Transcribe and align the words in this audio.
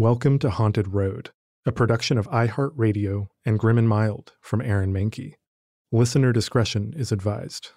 Welcome 0.00 0.38
to 0.38 0.50
Haunted 0.50 0.94
Road, 0.94 1.30
a 1.66 1.72
production 1.72 2.18
of 2.18 2.28
iHeartRadio 2.28 3.26
and 3.44 3.58
Grim 3.58 3.78
and 3.78 3.88
Mild 3.88 4.32
from 4.40 4.60
Aaron 4.60 4.92
Mahnke. 4.92 5.34
Listener 5.90 6.32
discretion 6.32 6.94
is 6.96 7.10
advised. 7.10 7.72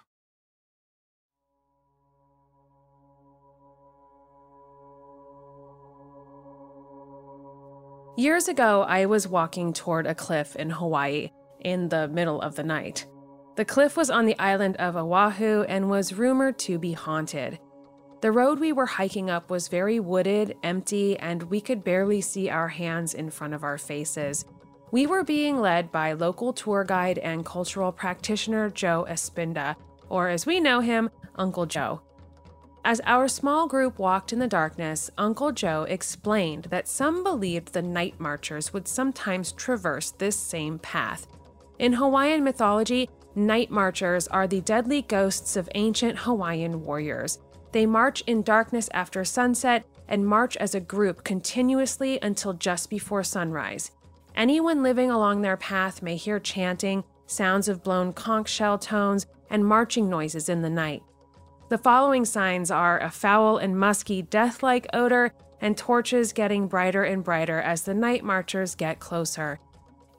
Years 8.16 8.46
ago, 8.46 8.82
I 8.82 9.06
was 9.06 9.26
walking 9.26 9.72
toward 9.72 10.06
a 10.06 10.14
cliff 10.14 10.54
in 10.54 10.70
Hawaii 10.70 11.32
in 11.58 11.88
the 11.88 12.06
middle 12.06 12.40
of 12.40 12.54
the 12.54 12.62
night. 12.62 13.04
The 13.56 13.64
cliff 13.64 13.96
was 13.96 14.10
on 14.10 14.26
the 14.26 14.38
island 14.38 14.76
of 14.76 14.94
Oahu 14.94 15.62
and 15.62 15.90
was 15.90 16.12
rumored 16.12 16.56
to 16.60 16.78
be 16.78 16.92
haunted. 16.92 17.58
The 18.22 18.30
road 18.30 18.60
we 18.60 18.72
were 18.72 18.86
hiking 18.86 19.30
up 19.30 19.50
was 19.50 19.66
very 19.66 19.98
wooded, 19.98 20.56
empty, 20.62 21.18
and 21.18 21.42
we 21.42 21.60
could 21.60 21.82
barely 21.82 22.20
see 22.20 22.48
our 22.48 22.68
hands 22.68 23.14
in 23.14 23.30
front 23.30 23.52
of 23.52 23.64
our 23.64 23.78
faces. 23.78 24.44
We 24.92 25.08
were 25.08 25.24
being 25.24 25.60
led 25.60 25.90
by 25.90 26.12
local 26.12 26.52
tour 26.52 26.84
guide 26.84 27.18
and 27.18 27.44
cultural 27.44 27.90
practitioner 27.90 28.70
Joe 28.70 29.04
Espinda, 29.10 29.74
or 30.08 30.28
as 30.28 30.46
we 30.46 30.60
know 30.60 30.78
him, 30.78 31.10
Uncle 31.34 31.66
Joe. 31.66 32.00
As 32.84 33.00
our 33.06 33.26
small 33.26 33.66
group 33.66 33.98
walked 33.98 34.32
in 34.32 34.38
the 34.38 34.46
darkness, 34.46 35.10
Uncle 35.18 35.50
Joe 35.50 35.82
explained 35.88 36.66
that 36.66 36.86
some 36.86 37.24
believed 37.24 37.72
the 37.72 37.82
night 37.82 38.20
marchers 38.20 38.72
would 38.72 38.86
sometimes 38.86 39.50
traverse 39.50 40.12
this 40.12 40.36
same 40.36 40.78
path. 40.78 41.26
In 41.80 41.94
Hawaiian 41.94 42.44
mythology, 42.44 43.10
night 43.34 43.72
marchers 43.72 44.28
are 44.28 44.46
the 44.46 44.60
deadly 44.60 45.02
ghosts 45.02 45.56
of 45.56 45.68
ancient 45.74 46.18
Hawaiian 46.18 46.84
warriors. 46.84 47.40
They 47.72 47.86
march 47.86 48.22
in 48.26 48.42
darkness 48.42 48.88
after 48.92 49.24
sunset 49.24 49.84
and 50.06 50.26
march 50.26 50.56
as 50.58 50.74
a 50.74 50.80
group 50.80 51.24
continuously 51.24 52.18
until 52.20 52.52
just 52.52 52.90
before 52.90 53.24
sunrise. 53.24 53.90
Anyone 54.36 54.82
living 54.82 55.10
along 55.10 55.42
their 55.42 55.56
path 55.56 56.02
may 56.02 56.16
hear 56.16 56.38
chanting, 56.38 57.04
sounds 57.26 57.68
of 57.68 57.82
blown 57.82 58.12
conch 58.12 58.48
shell 58.48 58.78
tones, 58.78 59.26
and 59.50 59.66
marching 59.66 60.08
noises 60.08 60.48
in 60.48 60.62
the 60.62 60.70
night. 60.70 61.02
The 61.68 61.78
following 61.78 62.24
signs 62.24 62.70
are 62.70 63.00
a 63.00 63.10
foul 63.10 63.56
and 63.56 63.78
musky 63.78 64.22
death 64.22 64.62
like 64.62 64.86
odor 64.92 65.32
and 65.60 65.76
torches 65.76 66.32
getting 66.32 66.66
brighter 66.66 67.04
and 67.04 67.24
brighter 67.24 67.60
as 67.60 67.82
the 67.82 67.94
night 67.94 68.24
marchers 68.24 68.74
get 68.74 69.00
closer. 69.00 69.58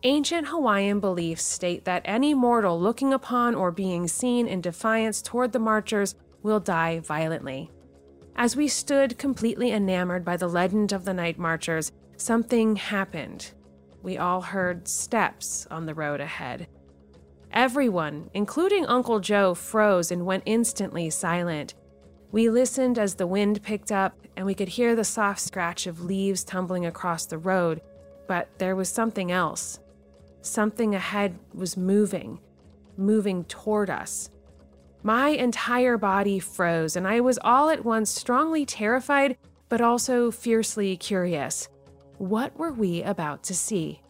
Ancient 0.04 0.48
Hawaiian 0.48 1.00
beliefs 1.00 1.44
state 1.44 1.86
that 1.86 2.02
any 2.06 2.34
mortal 2.34 2.80
looking 2.80 3.14
upon 3.14 3.56
or 3.56 3.72
being 3.72 4.08
seen 4.08 4.48
in 4.48 4.62
defiance 4.62 5.22
toward 5.22 5.52
the 5.52 5.60
marchers 5.60 6.16
will 6.44 6.60
die 6.60 7.00
violently. 7.00 7.72
As 8.36 8.56
we 8.56 8.68
stood 8.68 9.18
completely 9.18 9.72
enamored 9.72 10.26
by 10.26 10.38
the 10.38 10.48
legend 10.48 10.92
of 10.92 11.06
the 11.06 11.14
night 11.14 11.40
marchers, 11.40 11.92
something 12.18 12.76
happened. 12.76 13.52
We 14.02 14.18
all 14.18 14.42
heard 14.42 14.88
steps 14.88 15.66
on 15.72 15.86
the 15.86 15.94
road 15.94 16.20
ahead. 16.20 16.68
Everyone, 17.52 18.30
including 18.34 18.86
Uncle 18.86 19.20
Joe, 19.20 19.54
froze 19.54 20.12
and 20.12 20.26
went 20.26 20.44
instantly 20.46 21.10
silent. 21.10 21.76
We 22.32 22.50
listened 22.50 22.98
as 22.98 23.16
the 23.16 23.28
wind 23.28 23.62
picked 23.62 23.92
up 23.92 24.18
and 24.36 24.46
we 24.46 24.56
could 24.56 24.70
hear 24.70 24.96
the 24.96 25.04
soft 25.04 25.40
scratch 25.40 25.86
of 25.86 26.04
leaves 26.04 26.44
tumbling 26.44 26.86
across 26.86 27.28
the 27.28 27.38
road, 27.38 27.82
but 28.28 28.50
there 28.58 28.76
was 28.76 28.90
something 28.90 29.32
else. 29.32 29.80
Something 30.42 30.96
ahead 30.96 31.38
was 31.54 31.78
moving, 31.78 32.40
moving 32.98 33.44
toward 33.46 33.90
us. 33.90 34.30
My 35.04 35.30
entire 35.30 35.98
body 35.98 36.40
froze, 36.40 36.96
and 36.96 37.06
I 37.06 37.20
was 37.20 37.38
all 37.44 37.70
at 37.70 37.84
once 37.84 38.10
strongly 38.10 38.66
terrified, 38.66 39.38
but 39.68 39.82
also 39.82 40.32
fiercely 40.32 40.96
curious. 40.96 41.68
What 42.20 42.58
were 42.58 42.72
we 42.72 43.04
about 43.04 43.44
to 43.44 43.54
see? 43.54 44.02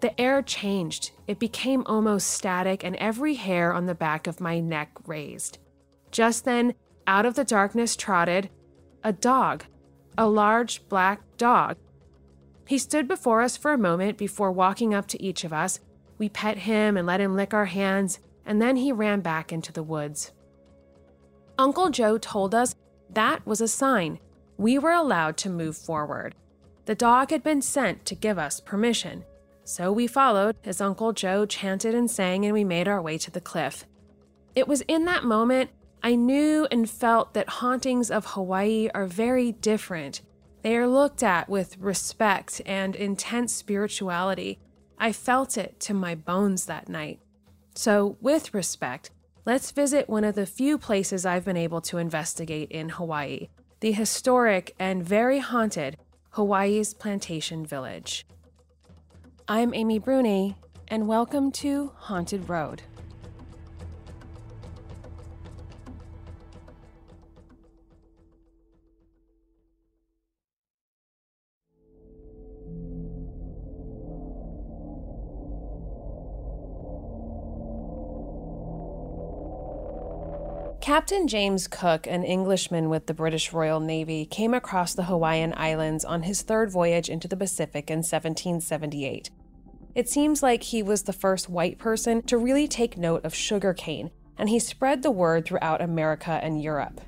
The 0.00 0.18
air 0.20 0.42
changed. 0.42 1.12
It 1.26 1.38
became 1.38 1.82
almost 1.86 2.28
static, 2.28 2.84
and 2.84 2.94
every 2.96 3.34
hair 3.34 3.72
on 3.72 3.86
the 3.86 3.94
back 3.94 4.26
of 4.26 4.38
my 4.38 4.60
neck 4.60 4.90
raised. 5.06 5.58
Just 6.10 6.44
then, 6.44 6.74
out 7.06 7.24
of 7.24 7.34
the 7.34 7.44
darkness 7.44 7.96
trotted 7.96 8.50
a 9.02 9.12
dog, 9.12 9.64
a 10.18 10.28
large 10.28 10.86
black 10.88 11.22
dog. 11.38 11.76
He 12.66 12.76
stood 12.76 13.08
before 13.08 13.40
us 13.40 13.56
for 13.56 13.72
a 13.72 13.78
moment 13.78 14.18
before 14.18 14.52
walking 14.52 14.92
up 14.92 15.06
to 15.08 15.22
each 15.22 15.44
of 15.44 15.54
us. 15.54 15.80
We 16.18 16.28
pet 16.28 16.58
him 16.58 16.96
and 16.98 17.06
let 17.06 17.20
him 17.20 17.34
lick 17.34 17.54
our 17.54 17.66
hands, 17.66 18.18
and 18.48 18.60
then 18.60 18.76
he 18.76 18.90
ran 18.90 19.20
back 19.20 19.52
into 19.52 19.72
the 19.72 19.82
woods. 19.84 20.32
Uncle 21.56 21.90
Joe 21.90 22.18
told 22.18 22.54
us 22.54 22.74
that 23.10 23.46
was 23.46 23.60
a 23.60 23.68
sign 23.68 24.18
we 24.56 24.76
were 24.76 24.92
allowed 24.92 25.36
to 25.36 25.48
move 25.48 25.76
forward. 25.76 26.34
The 26.86 26.96
dog 26.96 27.30
had 27.30 27.44
been 27.44 27.62
sent 27.62 28.04
to 28.06 28.16
give 28.16 28.38
us 28.38 28.58
permission. 28.58 29.24
So 29.62 29.92
we 29.92 30.06
followed 30.08 30.56
as 30.64 30.80
Uncle 30.80 31.12
Joe 31.12 31.46
chanted 31.46 31.94
and 31.94 32.10
sang, 32.10 32.44
and 32.44 32.52
we 32.52 32.64
made 32.64 32.88
our 32.88 33.00
way 33.00 33.18
to 33.18 33.30
the 33.30 33.40
cliff. 33.40 33.84
It 34.56 34.66
was 34.66 34.80
in 34.88 35.04
that 35.04 35.22
moment 35.22 35.70
I 36.02 36.16
knew 36.16 36.66
and 36.70 36.90
felt 36.90 37.34
that 37.34 37.48
hauntings 37.48 38.10
of 38.10 38.26
Hawaii 38.26 38.88
are 38.94 39.06
very 39.06 39.52
different. 39.52 40.22
They 40.62 40.76
are 40.76 40.88
looked 40.88 41.22
at 41.22 41.48
with 41.48 41.78
respect 41.78 42.60
and 42.66 42.96
intense 42.96 43.52
spirituality. 43.52 44.58
I 44.98 45.12
felt 45.12 45.56
it 45.56 45.78
to 45.80 45.94
my 45.94 46.14
bones 46.14 46.66
that 46.66 46.88
night. 46.88 47.20
So, 47.78 48.16
with 48.20 48.54
respect, 48.54 49.12
let's 49.44 49.70
visit 49.70 50.08
one 50.08 50.24
of 50.24 50.34
the 50.34 50.46
few 50.46 50.78
places 50.78 51.24
I've 51.24 51.44
been 51.44 51.56
able 51.56 51.80
to 51.82 51.98
investigate 51.98 52.72
in 52.72 52.88
Hawaii 52.88 53.50
the 53.78 53.92
historic 53.92 54.74
and 54.80 55.04
very 55.04 55.38
haunted 55.38 55.96
Hawaii's 56.30 56.92
Plantation 56.92 57.64
Village. 57.64 58.26
I'm 59.46 59.72
Amy 59.74 60.00
Bruni, 60.00 60.56
and 60.88 61.06
welcome 61.06 61.52
to 61.52 61.92
Haunted 61.94 62.48
Road. 62.48 62.82
Captain 80.88 81.28
James 81.28 81.68
Cook, 81.68 82.06
an 82.06 82.24
Englishman 82.24 82.88
with 82.88 83.04
the 83.04 83.12
British 83.12 83.52
Royal 83.52 83.78
Navy, 83.78 84.24
came 84.24 84.54
across 84.54 84.94
the 84.94 85.02
Hawaiian 85.02 85.52
Islands 85.54 86.02
on 86.02 86.22
his 86.22 86.40
third 86.40 86.70
voyage 86.70 87.10
into 87.10 87.28
the 87.28 87.36
Pacific 87.36 87.90
in 87.90 87.98
1778. 87.98 89.28
It 89.94 90.08
seems 90.08 90.42
like 90.42 90.62
he 90.62 90.82
was 90.82 91.02
the 91.02 91.12
first 91.12 91.50
white 91.50 91.76
person 91.76 92.22
to 92.22 92.38
really 92.38 92.66
take 92.66 92.96
note 92.96 93.22
of 93.26 93.34
sugarcane, 93.34 94.10
and 94.38 94.48
he 94.48 94.58
spread 94.58 95.02
the 95.02 95.10
word 95.10 95.44
throughout 95.44 95.82
America 95.82 96.40
and 96.42 96.62
Europe. 96.62 97.02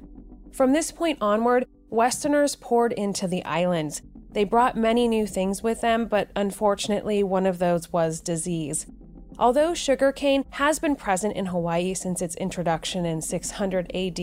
From 0.52 0.74
this 0.74 0.92
point 0.92 1.16
onward, 1.22 1.64
Westerners 1.88 2.56
poured 2.56 2.92
into 2.92 3.26
the 3.26 3.42
islands. 3.46 4.02
They 4.30 4.44
brought 4.44 4.76
many 4.76 5.08
new 5.08 5.26
things 5.26 5.62
with 5.62 5.80
them, 5.80 6.04
but 6.04 6.28
unfortunately, 6.36 7.22
one 7.22 7.46
of 7.46 7.58
those 7.58 7.90
was 7.90 8.20
disease. 8.20 8.84
Although 9.40 9.72
sugarcane 9.72 10.44
has 10.50 10.78
been 10.78 10.94
present 10.94 11.34
in 11.34 11.46
Hawaii 11.46 11.94
since 11.94 12.20
its 12.20 12.34
introduction 12.34 13.06
in 13.06 13.22
600 13.22 13.90
AD, 13.94 14.20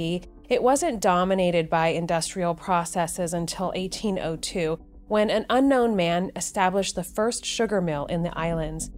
it 0.47 0.61
wasn't 0.61 1.01
dominated 1.01 1.71
by 1.71 1.87
industrial 1.87 2.53
processes 2.53 3.33
until 3.33 3.69
1802, 3.69 4.77
when 5.07 5.31
an 5.31 5.47
unknown 5.49 5.95
man 5.95 6.31
established 6.35 6.93
the 6.93 7.03
first 7.03 7.43
sugar 7.43 7.81
mill 7.81 8.05
in 8.05 8.21
the 8.21 8.37
islands. 8.37 8.91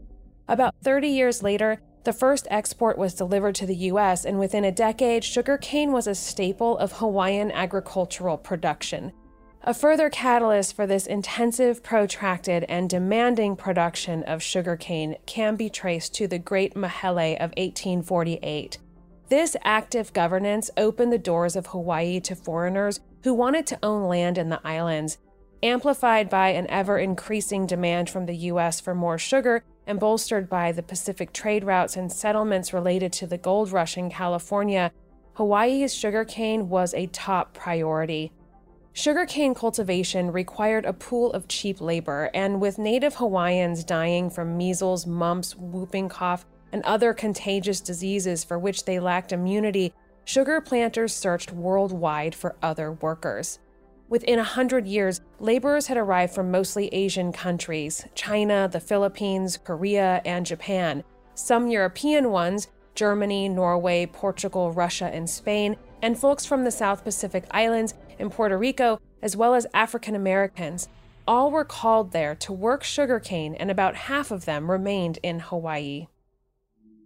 About 0.50 0.76
30 0.84 1.08
years 1.08 1.42
later, 1.42 1.80
the 2.04 2.12
first 2.12 2.50
export 2.52 2.98
was 2.98 3.14
delivered 3.14 3.56
to 3.56 3.66
the 3.66 3.76
US, 3.76 4.26
and 4.26 4.38
within 4.40 4.66
a 4.66 4.74
decade, 4.74 5.24
sugarcane 5.24 5.94
was 5.94 6.06
a 6.06 6.14
staple 6.16 6.78
of 6.80 6.92
Hawaiian 6.92 7.50
agricultural 7.50 8.38
production. 8.38 9.14
A 9.64 9.74
further 9.74 10.10
catalyst 10.10 10.74
for 10.74 10.88
this 10.88 11.06
intensive, 11.06 11.84
protracted, 11.84 12.64
and 12.70 12.90
demanding 12.90 13.58
production 13.58 14.24
of 14.24 14.42
sugarcane 14.42 15.18
can 15.26 15.58
be 15.58 15.70
traced 15.70 16.16
to 16.16 16.28
the 16.28 16.40
Great 16.40 16.76
Mahele 16.76 17.36
of 17.36 17.52
1848. 17.58 18.78
This 19.28 19.58
active 19.64 20.14
governance 20.14 20.72
opened 20.78 21.12
the 21.12 21.18
doors 21.18 21.58
of 21.58 21.68
Hawaii 21.68 22.22
to 22.22 22.36
foreigners 22.36 23.02
who 23.24 23.34
wanted 23.34 23.68
to 23.68 23.80
own 23.84 24.08
land 24.08 24.38
in 24.38 24.48
the 24.48 24.62
islands, 24.66 25.18
amplified 25.62 26.30
by 26.30 26.50
an 26.50 26.66
ever 26.70 26.98
increasing 26.98 27.68
demand 27.68 28.10
from 28.10 28.28
the 28.28 28.38
U.S. 28.38 28.80
for 28.80 28.96
more 28.96 29.18
sugar 29.18 29.64
and 29.86 30.00
bolstered 30.00 30.50
by 30.50 30.72
the 30.72 30.82
Pacific 30.82 31.34
trade 31.34 31.66
routes 31.66 31.98
and 31.98 32.12
settlements 32.12 32.74
related 32.74 33.12
to 33.12 33.28
the 33.28 33.38
gold 33.38 33.74
rush 33.74 33.98
in 33.98 34.10
California. 34.10 34.94
Hawaii's 35.34 35.94
sugarcane 35.94 36.70
was 36.70 36.94
a 36.94 37.08
top 37.08 37.54
priority. 37.54 38.32
Sugarcane 38.94 39.54
cultivation 39.54 40.32
required 40.32 40.86
a 40.86 40.94
pool 40.94 41.32
of 41.32 41.48
cheap 41.48 41.80
labor, 41.80 42.30
and 42.34 42.60
with 42.60 42.78
native 42.78 43.16
Hawaiians 43.16 43.84
dying 43.84 44.30
from 44.30 44.58
measles, 44.58 45.06
mumps, 45.06 45.56
whooping 45.56 46.10
cough, 46.10 46.46
and 46.72 46.84
other 46.84 47.14
contagious 47.14 47.82
diseases 47.82 48.44
for 48.44 48.60
which 48.60 48.86
they 48.86 49.00
lacked 49.00 49.32
immunity, 49.32 49.94
sugar 50.26 50.60
planters 50.60 51.14
searched 51.14 51.52
worldwide 51.52 52.36
for 52.36 52.56
other 52.62 52.92
workers. 52.92 53.60
Within 54.10 54.40
a 54.40 54.44
hundred 54.44 54.88
years, 54.88 55.22
laborers 55.40 55.88
had 55.88 55.98
arrived 55.98 56.34
from 56.34 56.50
mostly 56.50 56.88
Asian 56.88 57.32
countries 57.32 58.06
China, 58.16 58.68
the 58.72 58.80
Philippines, 58.80 59.58
Korea, 59.58 60.22
and 60.26 60.46
Japan. 60.46 61.04
Some 61.36 61.68
European 61.68 62.32
ones, 62.32 62.70
Germany, 62.96 63.48
Norway, 63.48 64.08
Portugal, 64.08 64.72
Russia, 64.72 65.06
and 65.06 65.30
Spain, 65.30 65.78
and 66.02 66.18
folks 66.18 66.46
from 66.46 66.64
the 66.64 66.72
South 66.72 67.04
Pacific 67.04 67.46
Islands 67.52 67.94
and 68.20 68.32
Puerto 68.32 68.58
Rico, 68.58 69.00
as 69.22 69.36
well 69.36 69.56
as 69.56 69.66
African 69.74 70.16
Americans. 70.16 70.88
All 71.28 71.52
were 71.52 71.66
called 71.66 72.12
there 72.12 72.36
to 72.36 72.54
work 72.54 72.84
sugarcane, 72.84 73.56
and 73.56 73.72
about 73.72 73.96
half 73.96 74.32
of 74.32 74.46
them 74.46 74.70
remained 74.70 75.20
in 75.24 75.40
Hawaii. 75.40 76.08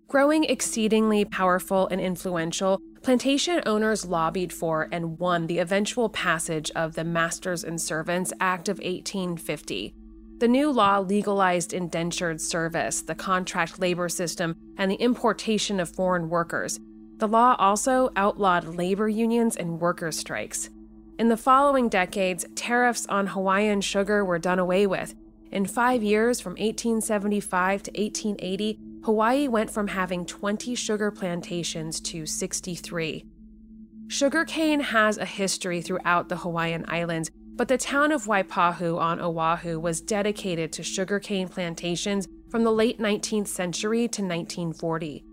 Growing 0.08 0.44
exceedingly 0.44 1.26
powerful 1.26 1.88
and 1.88 2.00
influential, 2.00 2.80
plantation 3.02 3.62
owners 3.66 4.06
lobbied 4.06 4.54
for 4.54 4.88
and 4.92 5.18
won 5.18 5.48
the 5.48 5.60
eventual 5.60 6.08
passage 6.08 6.70
of 6.76 6.94
the 6.94 7.04
Masters 7.04 7.64
and 7.64 7.82
Servants 7.82 8.32
Act 8.40 8.70
of 8.70 8.78
1850. 8.78 9.96
The 10.38 10.48
new 10.48 10.72
law 10.72 11.00
legalized 11.00 11.74
indentured 11.74 12.42
service, 12.42 13.02
the 13.02 13.16
contract 13.16 13.80
labor 13.80 14.10
system, 14.10 14.56
and 14.78 14.92
the 14.92 14.96
importation 14.96 15.80
of 15.80 15.90
foreign 15.90 16.30
workers. 16.30 16.80
The 17.18 17.28
law 17.28 17.56
also 17.58 18.10
outlawed 18.16 18.76
labor 18.76 19.08
unions 19.08 19.56
and 19.56 19.80
worker 19.80 20.12
strikes. 20.12 20.70
In 21.20 21.30
the 21.30 21.38
following 21.38 21.90
decades, 21.90 22.44
tariffs 22.56 23.06
on 23.06 23.28
Hawaiian 23.28 23.82
sugar 23.82 24.26
were 24.26 24.40
done 24.40 24.58
away 24.58 24.88
with. 24.88 25.14
In 25.52 25.68
five 25.68 26.02
years, 26.02 26.42
from 26.42 26.54
1875 26.54 27.84
to 27.84 27.92
1880, 27.92 28.80
Hawaii 29.04 29.48
went 29.48 29.70
from 29.70 29.90
having 29.90 30.26
20 30.26 30.74
sugar 30.74 31.12
plantations 31.12 32.00
to 32.02 32.26
63. 32.26 33.26
Sugarcane 34.08 34.80
has 34.80 35.20
a 35.20 35.26
history 35.26 35.84
throughout 35.84 36.30
the 36.30 36.38
Hawaiian 36.38 36.84
Islands, 36.88 37.30
but 37.56 37.68
the 37.68 37.78
town 37.78 38.12
of 38.12 38.26
Waipahu 38.26 38.98
on 38.98 39.22
Oahu 39.22 39.80
was 39.80 40.02
dedicated 40.02 40.74
to 40.74 40.82
sugarcane 40.82 41.48
plantations 41.48 42.28
from 42.50 42.64
the 42.64 42.72
late 42.72 42.98
19th 42.98 43.48
century 43.50 44.08
to 44.08 44.24
1940. 44.24 45.24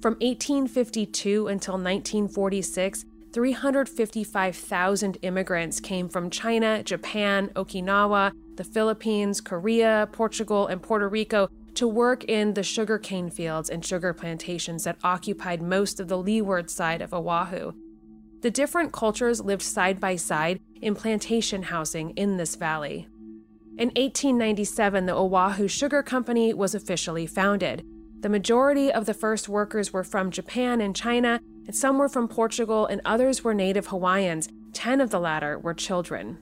From 0.00 0.12
1852 0.20 1.48
until 1.48 1.74
1946, 1.74 3.04
355,000 3.36 5.18
immigrants 5.20 5.78
came 5.78 6.08
from 6.08 6.30
China, 6.30 6.82
Japan, 6.82 7.48
Okinawa, 7.48 8.32
the 8.56 8.64
Philippines, 8.64 9.42
Korea, 9.42 10.08
Portugal, 10.10 10.68
and 10.68 10.82
Puerto 10.82 11.06
Rico 11.06 11.50
to 11.74 11.86
work 11.86 12.24
in 12.24 12.54
the 12.54 12.62
sugarcane 12.62 13.28
fields 13.28 13.68
and 13.68 13.84
sugar 13.84 14.14
plantations 14.14 14.84
that 14.84 14.96
occupied 15.04 15.60
most 15.60 16.00
of 16.00 16.08
the 16.08 16.16
leeward 16.16 16.70
side 16.70 17.02
of 17.02 17.12
Oahu. 17.12 17.72
The 18.40 18.50
different 18.50 18.94
cultures 18.94 19.42
lived 19.42 19.60
side 19.60 20.00
by 20.00 20.16
side 20.16 20.58
in 20.80 20.94
plantation 20.94 21.64
housing 21.64 22.12
in 22.12 22.38
this 22.38 22.54
valley. 22.54 23.06
In 23.76 23.88
1897, 23.88 25.04
the 25.04 25.14
Oahu 25.14 25.68
Sugar 25.68 26.02
Company 26.02 26.54
was 26.54 26.74
officially 26.74 27.26
founded. 27.26 27.84
The 28.20 28.30
majority 28.30 28.90
of 28.90 29.04
the 29.04 29.12
first 29.12 29.46
workers 29.46 29.92
were 29.92 30.04
from 30.04 30.30
Japan 30.30 30.80
and 30.80 30.96
China, 30.96 31.38
some 31.74 31.98
were 31.98 32.08
from 32.08 32.28
Portugal, 32.28 32.86
and 32.86 33.00
others 33.04 33.42
were 33.42 33.54
native 33.54 33.88
Hawaiians. 33.88 34.48
Ten 34.72 35.00
of 35.00 35.10
the 35.10 35.18
latter 35.18 35.58
were 35.58 35.74
children. 35.74 36.38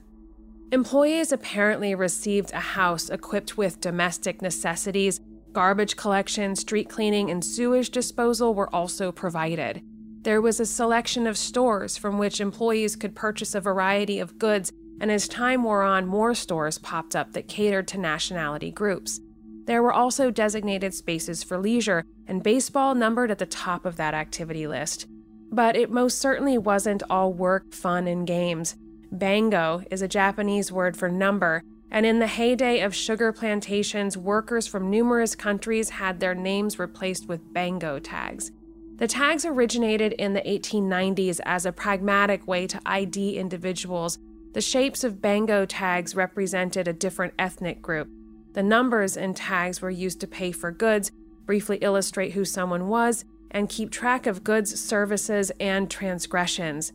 Employees 0.71 1.31
apparently 1.31 1.95
received 1.95 2.51
a 2.51 2.59
house 2.59 3.09
equipped 3.09 3.57
with 3.57 3.81
domestic 3.81 4.41
necessities, 4.41 5.21
garbage 5.53 5.95
collection, 5.95 6.55
street 6.55 6.89
cleaning, 6.89 7.31
and 7.31 7.45
sewage 7.45 7.89
disposal 7.91 8.53
were 8.53 8.73
also 8.75 9.11
provided. 9.11 9.81
There 10.23 10.41
was 10.41 10.59
a 10.59 10.65
selection 10.65 11.27
of 11.27 11.37
stores 11.37 11.97
from 11.97 12.17
which 12.17 12.41
employees 12.41 12.95
could 12.95 13.15
purchase 13.15 13.55
a 13.55 13.61
variety 13.61 14.19
of 14.19 14.37
goods, 14.37 14.71
and 14.99 15.11
as 15.11 15.27
time 15.27 15.63
wore 15.63 15.83
on, 15.83 16.07
more 16.07 16.33
stores 16.33 16.77
popped 16.77 17.15
up 17.15 17.33
that 17.33 17.47
catered 17.47 17.87
to 17.89 17.99
nationality 17.99 18.71
groups. 18.71 19.19
There 19.65 19.81
were 19.81 19.93
also 19.93 20.31
designated 20.31 20.93
spaces 20.93 21.43
for 21.43 21.57
leisure, 21.57 22.03
and 22.27 22.43
baseball 22.43 22.95
numbered 22.95 23.31
at 23.31 23.39
the 23.39 23.45
top 23.45 23.85
of 23.85 23.97
that 23.97 24.13
activity 24.13 24.67
list. 24.67 25.07
But 25.55 25.77
it 25.77 25.89
most 25.89 26.19
certainly 26.19 26.57
wasn't 26.57 27.01
all 27.09 27.31
work, 27.31 27.71
fun, 27.71 28.07
and 28.07 28.27
games. 28.27 28.75
Bango 29.09 29.83
is 29.89 30.01
a 30.01 30.07
Japanese 30.07 30.69
word 30.69 30.97
for 30.97 31.07
number, 31.07 31.63
and 31.89 32.05
in 32.05 32.19
the 32.19 32.27
heyday 32.27 32.81
of 32.81 32.93
sugar 32.93 33.31
plantations, 33.31 34.17
workers 34.17 34.67
from 34.67 34.89
numerous 34.89 35.33
countries 35.33 35.91
had 35.91 36.19
their 36.19 36.35
names 36.35 36.77
replaced 36.77 37.29
with 37.29 37.53
bango 37.53 37.99
tags. 37.99 38.51
The 38.97 39.07
tags 39.07 39.45
originated 39.45 40.11
in 40.13 40.33
the 40.33 40.41
1890s 40.41 41.39
as 41.45 41.65
a 41.65 41.71
pragmatic 41.71 42.45
way 42.45 42.67
to 42.67 42.81
ID 42.85 43.37
individuals. 43.37 44.19
The 44.51 44.59
shapes 44.59 45.05
of 45.05 45.21
bango 45.21 45.65
tags 45.65 46.17
represented 46.17 46.89
a 46.89 46.93
different 46.93 47.33
ethnic 47.39 47.81
group. 47.81 48.09
The 48.51 48.63
numbers 48.63 49.15
in 49.15 49.33
tags 49.33 49.81
were 49.81 49.89
used 49.89 50.19
to 50.19 50.27
pay 50.27 50.51
for 50.51 50.71
goods, 50.71 51.13
briefly 51.45 51.77
illustrate 51.77 52.33
who 52.33 52.43
someone 52.43 52.89
was, 52.89 53.23
and 53.55 53.69
keep 53.69 53.89
track 53.89 54.27
of 54.27 54.43
goods, 54.43 54.77
services, 54.77 55.49
and 55.61 55.89
transgressions. 55.89 56.91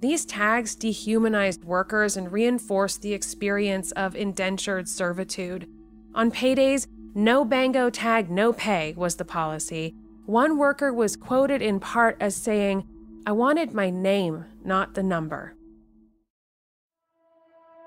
These 0.00 0.24
tags 0.24 0.76
dehumanized 0.76 1.64
workers 1.64 2.16
and 2.16 2.30
reinforced 2.30 3.02
the 3.02 3.12
experience 3.12 3.90
of 3.92 4.14
indentured 4.14 4.88
servitude. 4.88 5.68
On 6.14 6.30
paydays, 6.30 6.86
no 7.16 7.44
bango 7.44 7.90
tag, 7.90 8.30
no 8.30 8.52
pay 8.52 8.94
was 8.96 9.16
the 9.16 9.24
policy. 9.24 9.96
One 10.26 10.58
worker 10.58 10.92
was 10.92 11.16
quoted 11.16 11.60
in 11.60 11.80
part 11.80 12.16
as 12.20 12.36
saying, 12.36 12.86
I 13.26 13.32
wanted 13.32 13.74
my 13.74 13.90
name, 13.90 14.44
not 14.64 14.94
the 14.94 15.02
number. 15.02 15.55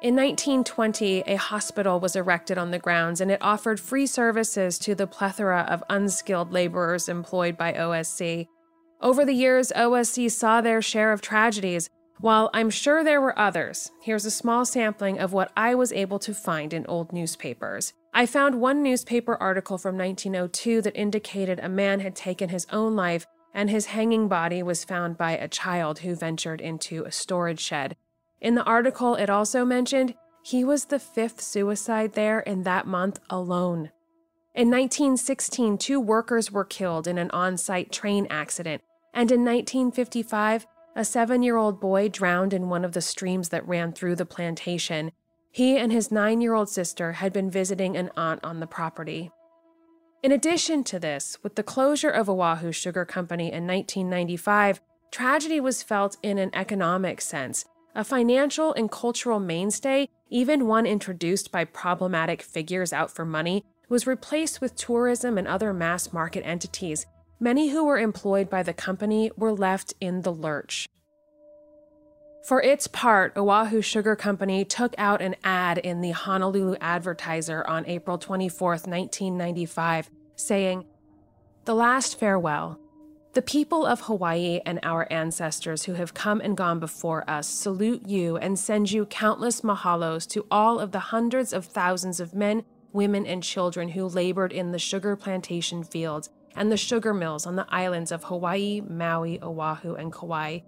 In 0.02 0.16
1920, 0.16 1.24
a 1.28 1.36
hospital 1.36 2.00
was 2.00 2.16
erected 2.16 2.58
on 2.58 2.72
the 2.72 2.80
grounds 2.80 3.20
and 3.20 3.30
it 3.30 3.42
offered 3.42 3.82
free 3.82 4.08
services 4.08 4.80
to 4.80 4.96
the 4.96 5.06
plethora 5.06 5.66
of 5.70 5.84
unskilled 5.90 6.54
laborers 6.54 7.10
employed 7.10 7.58
by 7.58 7.74
OSC. 7.74 8.48
Over 9.02 9.26
the 9.26 9.34
years, 9.34 9.74
OSC 9.76 10.32
saw 10.32 10.62
their 10.62 10.82
share 10.82 11.12
of 11.12 11.20
tragedies, 11.20 11.90
while 12.22 12.50
I'm 12.54 12.70
sure 12.70 13.04
there 13.04 13.20
were 13.20 13.38
others, 13.38 13.92
here's 14.02 14.24
a 14.24 14.32
small 14.32 14.64
sampling 14.64 15.20
of 15.20 15.34
what 15.34 15.52
I 15.58 15.76
was 15.76 15.92
able 15.92 16.20
to 16.20 16.34
find 16.34 16.74
in 16.74 16.86
old 16.86 17.12
newspapers. 17.12 17.92
I 18.14 18.26
found 18.26 18.62
one 18.62 18.82
newspaper 18.82 19.36
article 19.36 19.78
from 19.78 19.98
1902 19.98 20.82
that 20.82 20.96
indicated 20.96 21.60
a 21.60 21.68
man 21.68 22.00
had 22.00 22.16
taken 22.16 22.48
his 22.48 22.66
own 22.72 22.96
life 22.96 23.26
and 23.54 23.70
his 23.70 23.88
hanging 23.88 24.30
body 24.30 24.64
was 24.64 24.86
found 24.86 25.18
by 25.18 25.32
a 25.32 25.50
child 25.50 26.00
who 26.00 26.16
ventured 26.16 26.62
into 26.62 27.04
a 27.04 27.12
storage 27.12 27.60
shed. 27.60 27.98
In 28.42 28.56
the 28.56 28.64
article, 28.64 29.16
it 29.16 29.30
also 29.30 29.66
mentioned 29.66 30.16
he 30.44 30.64
was 30.64 30.86
the 30.86 31.00
fifth 31.00 31.42
suicide 31.42 32.14
there 32.14 32.40
in 32.40 32.64
that 32.64 32.88
month 32.88 33.20
alone. 33.30 33.92
In 34.56 34.70
1916, 34.70 35.78
two 35.78 36.00
workers 36.00 36.52
were 36.52 36.66
killed 36.66 37.08
in 37.08 37.18
an 37.18 37.30
on 37.32 37.58
site 37.58 37.92
train 37.92 38.28
accident, 38.30 38.82
and 39.14 39.32
in 39.32 39.42
1955, 39.42 40.66
a 40.96 41.06
seven 41.06 41.44
year 41.44 41.58
old 41.58 41.80
boy 41.80 42.10
drowned 42.10 42.54
in 42.54 42.70
one 42.70 42.84
of 42.84 42.94
the 42.94 43.02
streams 43.02 43.50
that 43.50 43.68
ran 43.68 43.92
through 43.92 44.16
the 44.16 44.26
plantation. 44.26 45.12
He 45.52 45.78
and 45.78 45.92
his 45.92 46.12
nine 46.12 46.42
year 46.42 46.54
old 46.54 46.70
sister 46.70 47.14
had 47.14 47.32
been 47.34 47.52
visiting 47.52 47.96
an 47.96 48.10
aunt 48.18 48.40
on 48.44 48.60
the 48.60 48.68
property. 48.68 49.32
In 50.22 50.32
addition 50.32 50.84
to 50.86 51.00
this, 51.00 51.38
with 51.44 51.56
the 51.56 51.64
closure 51.64 52.10
of 52.10 52.30
Oahu 52.30 52.72
Sugar 52.72 53.06
Company 53.06 53.46
in 53.46 53.66
1995, 53.66 54.82
tragedy 55.12 55.60
was 55.60 55.84
felt 55.84 56.18
in 56.22 56.38
an 56.38 56.52
economic 56.54 57.22
sense. 57.22 57.66
A 57.96 58.04
financial 58.04 58.74
and 58.74 58.92
cultural 58.92 59.40
mainstay, 59.40 60.10
even 60.30 60.68
one 60.68 60.86
introduced 60.86 61.52
by 61.52 61.66
problematic 61.66 62.42
figures 62.42 62.94
out 62.94 63.10
for 63.10 63.26
money, 63.26 63.66
was 63.90 64.06
replaced 64.06 64.62
with 64.62 64.76
tourism 64.76 65.38
and 65.38 65.48
other 65.48 65.74
mass 65.74 66.14
market 66.14 66.44
entities. 66.46 67.08
Many 67.40 67.70
who 67.70 67.84
were 67.84 67.98
employed 67.98 68.50
by 68.50 68.64
the 68.64 68.74
company 68.74 69.32
were 69.36 69.54
left 69.54 69.94
in 70.00 70.22
the 70.22 70.32
lurch. 70.32 70.88
For 72.44 72.62
its 72.62 72.88
part, 72.88 73.36
Oahu 73.36 73.82
Sugar 73.82 74.16
Company 74.16 74.64
took 74.64 74.94
out 74.98 75.22
an 75.22 75.36
ad 75.44 75.78
in 75.78 76.02
the 76.02 76.12
Honolulu 76.12 76.76
Advertiser 76.80 77.66
on 77.68 77.86
April 77.86 78.18
24, 78.18 78.70
1995, 78.70 80.10
saying, 80.36 80.86
The 81.66 81.76
last 81.76 82.20
farewell. 82.20 82.80
The 83.34 83.42
people 83.42 83.86
of 83.86 84.02
Hawaii 84.02 84.60
and 84.66 84.80
our 84.84 85.08
ancestors 85.12 85.84
who 85.84 85.94
have 85.94 86.14
come 86.14 86.42
and 86.42 86.58
gone 86.58 86.80
before 86.80 87.30
us 87.30 87.48
salute 87.48 88.08
you 88.08 88.38
and 88.38 88.58
send 88.58 88.92
you 88.92 89.06
countless 89.06 89.62
mahalos 89.62 90.28
to 90.30 90.46
all 90.50 90.80
of 90.80 90.92
the 90.92 91.00
hundreds 91.00 91.54
of 91.54 91.66
thousands 91.66 92.20
of 92.20 92.34
men, 92.34 92.64
women, 92.92 93.26
and 93.26 93.44
children 93.44 93.90
who 93.90 94.08
labored 94.08 94.52
in 94.52 94.72
the 94.72 94.80
sugar 94.80 95.16
plantation 95.16 95.84
fields 95.84 96.30
and 96.56 96.72
the 96.72 96.78
sugar 96.78 97.14
mills 97.14 97.46
on 97.46 97.56
the 97.56 97.68
islands 97.70 98.12
of 98.12 98.24
Hawaii, 98.26 98.82
Maui, 98.82 99.40
Oahu, 99.42 99.94
and 99.94 100.12
Kauai 100.12 100.60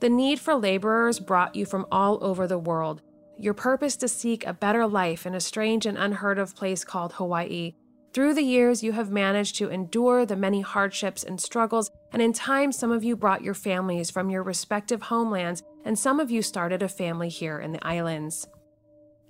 the 0.00 0.08
need 0.10 0.38
for 0.38 0.54
laborers 0.54 1.20
brought 1.20 1.56
you 1.56 1.64
from 1.64 1.86
all 1.90 2.18
over 2.22 2.46
the 2.46 2.58
world. 2.58 3.00
Your 3.38 3.54
purpose 3.54 3.96
to 3.96 4.08
seek 4.08 4.46
a 4.46 4.52
better 4.52 4.86
life 4.86 5.26
in 5.26 5.34
a 5.34 5.40
strange 5.40 5.86
and 5.86 5.96
unheard 5.96 6.38
of 6.38 6.54
place 6.54 6.84
called 6.84 7.14
Hawaii. 7.14 7.74
Through 8.16 8.32
the 8.32 8.40
years, 8.40 8.82
you 8.82 8.92
have 8.92 9.10
managed 9.10 9.56
to 9.56 9.68
endure 9.68 10.24
the 10.24 10.36
many 10.36 10.62
hardships 10.62 11.22
and 11.22 11.38
struggles, 11.38 11.90
and 12.12 12.22
in 12.22 12.32
time, 12.32 12.72
some 12.72 12.90
of 12.90 13.04
you 13.04 13.14
brought 13.14 13.42
your 13.42 13.52
families 13.52 14.10
from 14.10 14.30
your 14.30 14.42
respective 14.42 15.02
homelands, 15.02 15.62
and 15.84 15.98
some 15.98 16.18
of 16.18 16.30
you 16.30 16.40
started 16.40 16.82
a 16.82 16.88
family 16.88 17.28
here 17.28 17.58
in 17.58 17.72
the 17.72 17.86
islands. 17.86 18.48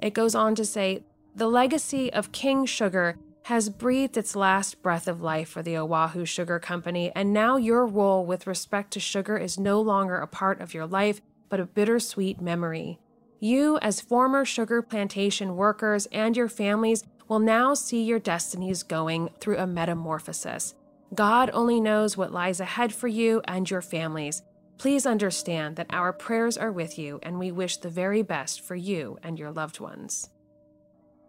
It 0.00 0.14
goes 0.14 0.36
on 0.36 0.54
to 0.54 0.64
say, 0.64 1.02
the 1.34 1.48
legacy 1.48 2.12
of 2.12 2.30
King 2.30 2.64
Sugar 2.64 3.18
has 3.46 3.70
breathed 3.70 4.16
its 4.16 4.36
last 4.36 4.80
breath 4.82 5.08
of 5.08 5.20
life 5.20 5.48
for 5.48 5.64
the 5.64 5.76
Oahu 5.76 6.24
Sugar 6.24 6.60
Company, 6.60 7.10
and 7.16 7.32
now 7.32 7.56
your 7.56 7.88
role 7.88 8.24
with 8.24 8.46
respect 8.46 8.92
to 8.92 9.00
sugar 9.00 9.36
is 9.36 9.58
no 9.58 9.80
longer 9.80 10.18
a 10.18 10.28
part 10.28 10.60
of 10.60 10.74
your 10.74 10.86
life, 10.86 11.20
but 11.48 11.58
a 11.58 11.66
bittersweet 11.66 12.40
memory. 12.40 13.00
You, 13.40 13.78
as 13.78 14.00
former 14.00 14.44
sugar 14.44 14.80
plantation 14.80 15.56
workers, 15.56 16.06
and 16.12 16.36
your 16.36 16.48
families 16.48 17.02
will 17.28 17.38
now 17.38 17.74
see 17.74 18.02
your 18.02 18.18
destinies 18.18 18.82
going 18.82 19.30
through 19.40 19.58
a 19.58 19.66
metamorphosis. 19.66 20.74
God 21.14 21.50
only 21.52 21.80
knows 21.80 22.16
what 22.16 22.32
lies 22.32 22.60
ahead 22.60 22.92
for 22.92 23.08
you 23.08 23.40
and 23.44 23.68
your 23.70 23.82
families. 23.82 24.42
Please 24.78 25.06
understand 25.06 25.76
that 25.76 25.86
our 25.90 26.12
prayers 26.12 26.58
are 26.58 26.72
with 26.72 26.98
you, 26.98 27.18
and 27.22 27.38
we 27.38 27.50
wish 27.50 27.78
the 27.78 27.88
very 27.88 28.22
best 28.22 28.60
for 28.60 28.74
you 28.74 29.18
and 29.22 29.38
your 29.38 29.50
loved 29.50 29.80
ones. 29.80 30.28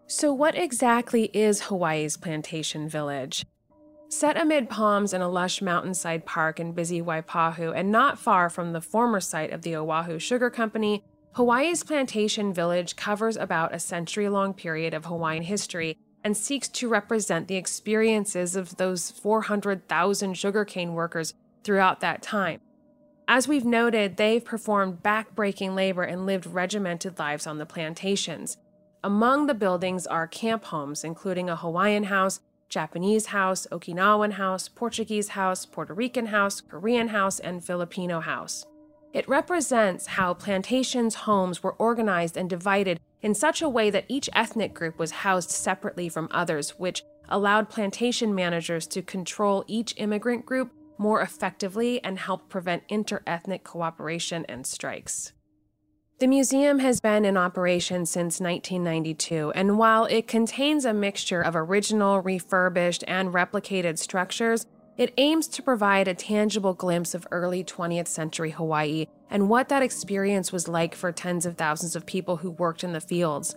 So, 0.08 0.34
what 0.34 0.56
exactly 0.56 1.26
is 1.34 1.64
Hawaii's 1.64 2.18
plantation 2.18 2.90
village? 2.90 3.46
Set 4.10 4.40
amid 4.40 4.70
palms 4.70 5.14
in 5.14 5.22
a 5.22 5.28
lush 5.28 5.62
mountainside 5.62 6.26
park 6.26 6.62
in 6.62 6.72
busy 6.72 7.02
Waipahu 7.02 7.74
and 7.76 7.92
not 7.92 8.18
far 8.18 8.50
from 8.50 8.72
the 8.72 8.80
former 8.82 9.20
site 9.20 9.52
of 9.52 9.64
the 9.64 9.76
Oahu 9.76 10.18
Sugar 10.18 10.50
Company, 10.50 11.04
Hawaii's 11.38 11.84
plantation 11.84 12.52
village 12.52 12.96
covers 12.96 13.38
about 13.38 13.72
a 13.72 13.78
century 13.78 14.28
long 14.28 14.56
period 14.56 14.96
of 14.96 15.06
Hawaiian 15.06 15.44
history 15.44 15.96
and 16.24 16.36
seeks 16.36 16.68
to 16.70 16.90
represent 16.90 17.48
the 17.48 17.58
experiences 17.58 18.56
of 18.56 18.78
those 18.78 19.12
400,000 19.12 20.34
sugarcane 20.36 20.96
workers 20.96 21.36
throughout 21.64 22.00
that 22.00 22.24
time. 22.24 22.60
As 23.28 23.48
we've 23.48 23.66
noted, 23.66 24.18
they've 24.18 24.44
performed 24.44 25.04
backbreaking 25.04 25.76
labor 25.76 26.02
and 26.02 26.26
lived 26.26 26.48
regimented 26.48 27.20
lives 27.20 27.46
on 27.46 27.60
the 27.60 27.68
plantations. 27.68 28.58
Among 29.04 29.46
the 29.46 29.54
buildings 29.54 30.08
are 30.08 30.26
camp 30.26 30.66
homes, 30.66 31.04
including 31.04 31.52
a 31.52 31.56
Hawaiian 31.56 32.06
house, 32.06 32.40
Japanese 32.68 33.28
house, 33.28 33.68
Okinawan 33.72 34.32
house, 34.32 34.68
Portuguese 34.68 35.30
house, 35.30 35.68
Puerto 35.68 35.94
Rican 35.94 36.26
house, 36.26 36.62
Korean 36.62 37.10
house, 37.10 37.40
and 37.40 37.64
Filipino 37.64 38.22
house. 38.22 38.66
It 39.14 39.28
represents 39.28 40.08
how 40.08 40.34
plantations' 40.34 41.16
homes 41.16 41.64
were 41.64 41.74
organized 41.74 42.38
and 42.38 42.50
divided 42.50 43.00
in 43.22 43.34
such 43.34 43.62
a 43.62 43.70
way 43.70 43.90
that 43.90 44.06
each 44.08 44.30
ethnic 44.34 44.74
group 44.74 45.00
was 45.00 45.12
housed 45.12 45.50
separately 45.50 46.10
from 46.10 46.28
others, 46.32 46.72
which 46.78 47.04
allowed 47.30 47.70
plantation 47.70 48.36
managers 48.36 48.88
to 48.88 49.02
control 49.02 49.64
each 49.68 49.94
immigrant 49.98 50.46
group 50.46 50.72
more 50.98 51.22
effectively 51.22 52.04
and 52.04 52.20
help 52.20 52.50
prevent 52.50 52.88
interethnic 52.90 53.64
cooperation 53.64 54.46
and 54.50 54.66
strikes. 54.66 55.34
The 56.20 56.28
museum 56.28 56.80
has 56.80 57.00
been 57.00 57.26
in 57.26 57.38
operation 57.38 58.08
since 58.08 58.40
1992, 58.40 59.52
and 59.52 59.78
while 59.78 60.06
it 60.06 60.28
contains 60.28 60.84
a 60.84 60.94
mixture 60.94 61.42
of 61.42 61.56
original, 61.56 62.22
refurbished, 62.22 63.04
and 63.08 63.32
replicated 63.32 64.00
structures, 64.00 64.66
it 64.98 65.14
aims 65.18 65.48
to 65.48 65.62
provide 65.62 66.08
a 66.08 66.14
tangible 66.14 66.74
glimpse 66.74 67.14
of 67.14 67.28
early 67.32 67.64
20th 67.64 68.08
century 68.08 68.52
Hawaii 68.52 69.06
and 69.30 69.50
what 69.50 69.70
that 69.70 69.84
experience 69.84 70.52
was 70.52 70.68
like 70.68 70.96
for 70.96 71.12
tens 71.12 71.46
of 71.46 71.56
thousands 71.56 71.96
of 71.96 72.06
people 72.06 72.38
who 72.38 72.50
worked 72.52 72.84
in 72.84 72.94
the 72.94 73.02
fields. 73.02 73.56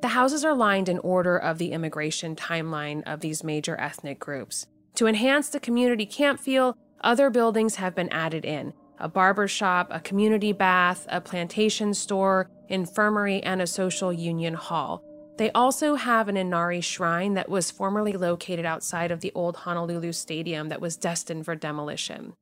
The 0.00 0.08
houses 0.08 0.44
are 0.44 0.54
lined 0.54 0.88
in 0.88 0.98
order 1.00 1.36
of 1.36 1.58
the 1.58 1.72
immigration 1.72 2.34
timeline 2.34 3.02
of 3.04 3.20
these 3.20 3.44
major 3.44 3.78
ethnic 3.78 4.18
groups. 4.18 4.66
To 4.94 5.06
enhance 5.06 5.50
the 5.50 5.60
community 5.60 6.06
camp 6.06 6.40
feel, 6.40 6.76
other 7.02 7.28
buildings 7.28 7.76
have 7.76 7.94
been 7.94 8.08
added 8.08 8.44
in, 8.46 8.72
a 8.98 9.08
barber 9.08 9.48
shop, 9.48 9.88
a 9.90 10.00
community 10.00 10.52
bath, 10.52 11.06
a 11.10 11.20
plantation 11.20 11.92
store, 11.92 12.48
infirmary, 12.68 13.42
and 13.42 13.60
a 13.60 13.66
social 13.66 14.12
union 14.12 14.54
hall. 14.54 15.02
They 15.40 15.50
also 15.52 15.94
have 15.94 16.28
an 16.28 16.36
Inari 16.36 16.82
shrine 16.82 17.32
that 17.32 17.48
was 17.48 17.70
formerly 17.70 18.12
located 18.12 18.66
outside 18.66 19.10
of 19.10 19.22
the 19.22 19.32
old 19.34 19.56
Honolulu 19.56 20.12
Stadium 20.12 20.68
that 20.68 20.82
was 20.82 20.98
destined 20.98 21.46
for 21.46 21.54
demolition. 21.54 22.34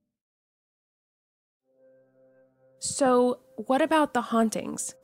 So, 2.81 3.39
what 3.55 3.81
about 3.81 4.15
the 4.15 4.21
hauntings? 4.33 4.97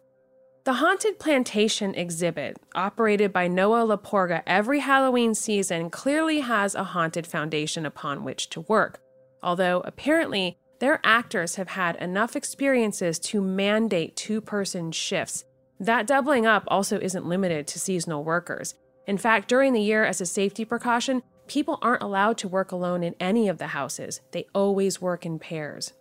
The 0.65 0.73
Haunted 0.73 1.21
Plantation 1.21 1.95
exhibit, 1.95 2.57
operated 2.75 3.33
by 3.33 3.47
Noah 3.47 3.87
Laporga 3.87 4.43
every 4.45 4.81
Halloween 4.81 5.33
season, 5.33 5.89
clearly 5.89 6.41
has 6.41 6.75
a 6.75 6.83
haunted 6.83 7.29
foundation 7.29 7.87
upon 7.87 8.25
which 8.25 8.51
to 8.51 8.63
work, 8.63 8.99
although 9.41 9.83
apparently 9.85 10.59
their 10.81 10.99
actors 11.05 11.55
have 11.55 11.69
had 11.69 11.95
enough 12.03 12.35
experiences 12.35 13.21
to 13.21 13.41
mandate 13.41 14.17
two 14.17 14.41
person 14.41 14.91
shifts. 14.91 15.45
That 15.81 16.07
doubling 16.07 16.47
up 16.47 16.65
also 16.69 16.99
isn't 16.99 17.27
limited 17.27 17.67
to 17.69 17.81
seasonal 17.81 18.25
workers. 18.25 18.75
In 19.07 19.19
fact, 19.19 19.49
during 19.49 19.73
the 19.73 19.83
year, 19.83 20.05
as 20.05 20.21
a 20.21 20.27
safety 20.27 20.65
precaution, 20.65 21.23
people 21.47 21.79
aren't 21.83 22.03
allowed 22.03 22.39
to 22.39 22.49
work 22.49 22.73
alone 22.73 23.03
in 23.03 23.15
any 23.21 23.49
of 23.49 23.59
the 23.59 23.69
houses. 23.69 24.21
They 24.31 24.47
always 24.55 25.01
work 25.01 25.27
in 25.27 25.39
pairs. 25.39 25.93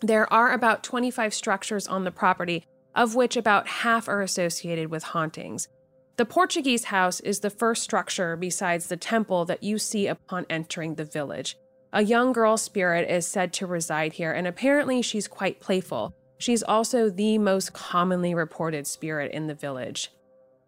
There 0.00 0.32
are 0.32 0.52
about 0.52 0.82
25 0.82 1.34
structures 1.34 1.86
on 1.86 2.04
the 2.04 2.10
property, 2.10 2.64
of 2.94 3.14
which 3.14 3.36
about 3.36 3.66
half 3.68 4.08
are 4.08 4.22
associated 4.22 4.90
with 4.90 5.02
hauntings. 5.02 5.68
The 6.16 6.24
Portuguese 6.24 6.84
house 6.84 7.20
is 7.20 7.40
the 7.40 7.50
first 7.50 7.82
structure 7.82 8.36
besides 8.36 8.86
the 8.86 8.96
temple 8.96 9.44
that 9.46 9.62
you 9.62 9.78
see 9.78 10.06
upon 10.06 10.46
entering 10.48 10.94
the 10.94 11.04
village. 11.04 11.56
A 11.92 12.02
young 12.02 12.32
girl 12.32 12.56
spirit 12.56 13.10
is 13.10 13.26
said 13.26 13.52
to 13.54 13.66
reside 13.66 14.14
here, 14.14 14.32
and 14.32 14.46
apparently 14.46 15.02
she's 15.02 15.28
quite 15.28 15.60
playful. 15.60 16.14
She's 16.40 16.62
also 16.62 17.10
the 17.10 17.36
most 17.36 17.74
commonly 17.74 18.34
reported 18.34 18.86
spirit 18.86 19.30
in 19.32 19.46
the 19.46 19.54
village. 19.54 20.10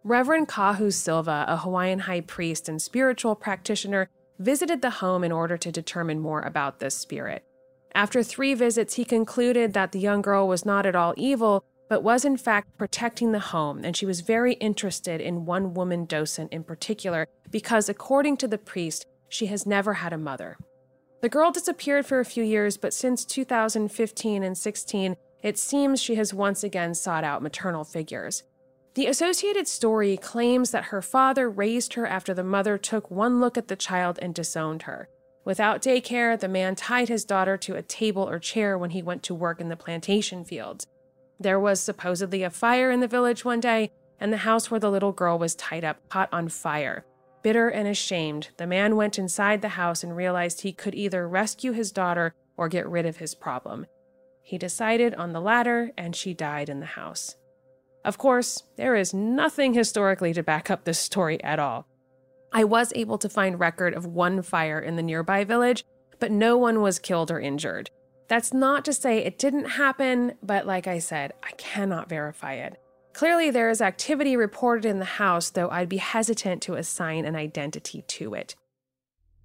Reverend 0.05 0.47
Kahu 0.47 0.93
Silva, 0.93 1.47
a 1.49 1.57
Hawaiian 1.57 2.01
high 2.01 2.21
priest 2.21 2.69
and 2.69 2.81
spiritual 2.81 3.35
practitioner, 3.35 4.11
visited 4.39 4.83
the 4.83 4.91
home 4.91 5.25
in 5.25 5.33
order 5.33 5.57
to 5.57 5.73
determine 5.73 6.21
more 6.21 6.43
about 6.43 6.79
this 6.79 6.95
spirit. 6.95 7.43
After 7.95 8.23
three 8.23 8.53
visits, 8.53 8.95
he 8.95 9.05
concluded 9.07 9.73
that 9.73 9.93
the 9.93 9.99
young 9.99 10.21
girl 10.21 10.47
was 10.47 10.67
not 10.67 10.85
at 10.85 10.95
all 10.95 11.15
evil, 11.17 11.65
but 11.89 12.03
was 12.03 12.27
in 12.27 12.37
fact 12.37 12.77
protecting 12.77 13.33
the 13.33 13.39
home, 13.39 13.83
and 13.83 13.97
she 13.97 14.05
was 14.05 14.21
very 14.21 14.55
interested 14.55 15.23
in 15.23 15.47
one 15.47 15.73
woman 15.73 16.05
docent 16.05 16.53
in 16.53 16.65
particular 16.65 17.29
because, 17.51 17.89
according 17.89 18.37
to 18.39 18.49
the 18.49 18.59
priest, 18.59 19.07
she 19.31 19.47
has 19.47 19.65
never 19.65 19.95
had 19.95 20.13
a 20.13 20.19
mother. 20.19 20.59
The 21.23 21.31
girl 21.31 21.51
disappeared 21.51 22.05
for 22.05 22.21
a 22.21 22.27
few 22.27 22.45
years, 22.45 22.77
but 22.77 22.93
since 22.93 23.25
2015 23.25 24.43
and 24.43 24.59
16, 24.59 25.17
it 25.43 25.59
seems 25.59 26.01
she 26.01 26.15
has 26.15 26.33
once 26.33 26.63
again 26.63 26.95
sought 26.95 27.25
out 27.25 27.43
maternal 27.43 27.85
figures. 27.85 28.45
The 28.95 29.07
Associated 29.07 29.67
Story 29.67 30.17
claims 30.17 30.71
that 30.71 30.85
her 30.85 31.01
father 31.01 31.49
raised 31.49 31.95
her 31.95 32.07
after 32.07 32.35
the 32.35 32.45
mother 32.45 32.77
took 32.77 33.11
one 33.11 33.41
look 33.41 33.57
at 33.57 33.69
the 33.69 33.77
child 33.77 34.19
and 34.21 34.35
disowned 34.35 34.83
her. 34.83 35.09
Without 35.45 35.83
daycare, 35.83 36.39
the 36.39 36.47
man 36.47 36.77
tied 36.77 37.09
his 37.09 37.25
daughter 37.25 37.57
to 37.57 37.75
a 37.75 37.83
table 37.83 38.29
or 38.29 38.39
chair 38.39 38.79
when 38.79 38.91
he 38.91 39.03
went 39.03 39.23
to 39.25 39.35
work 39.35 39.61
in 39.61 39.69
the 39.69 39.77
plantation 39.77 40.45
fields. 40.45 40.87
There 41.41 41.59
was 41.59 41.81
supposedly 41.81 42.43
a 42.43 42.51
fire 42.51 42.91
in 42.91 43.01
the 43.01 43.09
village 43.09 43.45
one 43.45 43.59
day, 43.59 43.91
and 44.21 44.33
the 44.33 44.39
house 44.39 44.71
where 44.71 44.79
the 44.79 44.91
little 44.91 45.11
girl 45.11 45.39
was 45.39 45.57
tied 45.57 45.85
up 45.85 46.09
caught 46.09 46.29
on 46.33 46.49
fire. 46.49 47.05
Bitter 47.43 47.69
and 47.69 47.89
ashamed, 47.89 48.51
the 48.57 48.69
man 48.69 48.95
went 48.95 49.19
inside 49.19 49.63
the 49.63 49.71
house 49.71 50.05
and 50.05 50.17
realized 50.17 50.61
he 50.61 50.73
could 50.73 50.95
either 50.95 51.27
rescue 51.27 51.73
his 51.73 51.91
daughter 51.91 52.35
or 52.57 52.69
get 52.69 52.89
rid 52.89 53.05
of 53.05 53.17
his 53.17 53.35
problem. 53.35 53.87
He 54.53 54.59
decided 54.59 55.15
on 55.15 55.33
the 55.33 55.41
latter, 55.41 55.93
and 55.97 56.15
she 56.15 56.35
died 56.35 56.69
in 56.69 56.81
the 56.81 56.85
house. 56.85 57.37
Of 58.05 58.19
course, 58.19 58.65
there 58.77 58.95
is 58.95 59.15
nothing 59.15 59.73
historically 59.73 60.35
to 60.35 60.43
back 60.43 60.71
up 60.71 60.85
this 60.85 60.99
story 60.99 61.43
at 61.43 61.59
all. 61.59 61.87
I 62.53 62.65
was 62.65 62.93
able 62.95 63.17
to 63.17 63.31
find 63.31 63.59
record 63.59 63.95
of 63.95 64.05
one 64.05 64.43
fire 64.43 64.79
in 64.79 64.97
the 64.97 65.03
nearby 65.03 65.45
village, 65.45 65.87
but 66.19 66.31
no 66.31 66.59
one 66.59 66.83
was 66.83 66.99
killed 66.99 67.31
or 67.31 67.41
injured. 67.41 67.89
That's 68.29 68.53
not 68.53 68.85
to 68.85 68.93
say 68.93 69.21
it 69.21 69.39
didn't 69.39 69.71
happen, 69.71 70.35
but 70.43 70.67
like 70.67 70.87
I 70.87 70.99
said, 70.99 71.33
I 71.43 71.53
cannot 71.53 72.11
verify 72.11 72.53
it. 72.53 72.79
Clearly, 73.15 73.51
there 73.51 73.71
is 73.71 73.81
activity 73.81 74.37
reported 74.37 74.85
in 74.85 74.99
the 74.99 75.07
house, 75.07 75.49
though 75.49 75.71
I'd 75.71 75.89
be 75.89 75.97
hesitant 75.97 76.61
to 76.65 76.75
assign 76.75 77.25
an 77.25 77.37
identity 77.37 78.03
to 78.07 78.35
it. 78.35 78.55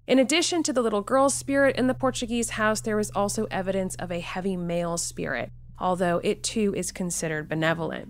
In 0.08 0.18
addition 0.18 0.62
to 0.62 0.72
the 0.72 0.80
little 0.80 1.02
girl's 1.02 1.34
spirit 1.34 1.76
in 1.76 1.86
the 1.86 1.92
Portuguese 1.92 2.48
house, 2.48 2.80
there 2.80 2.98
is 2.98 3.12
also 3.14 3.46
evidence 3.50 3.94
of 3.96 4.10
a 4.10 4.20
heavy 4.20 4.56
male 4.56 4.96
spirit, 4.96 5.52
although 5.78 6.18
it 6.24 6.42
too 6.42 6.72
is 6.74 6.90
considered 6.90 7.46
benevolent. 7.46 8.08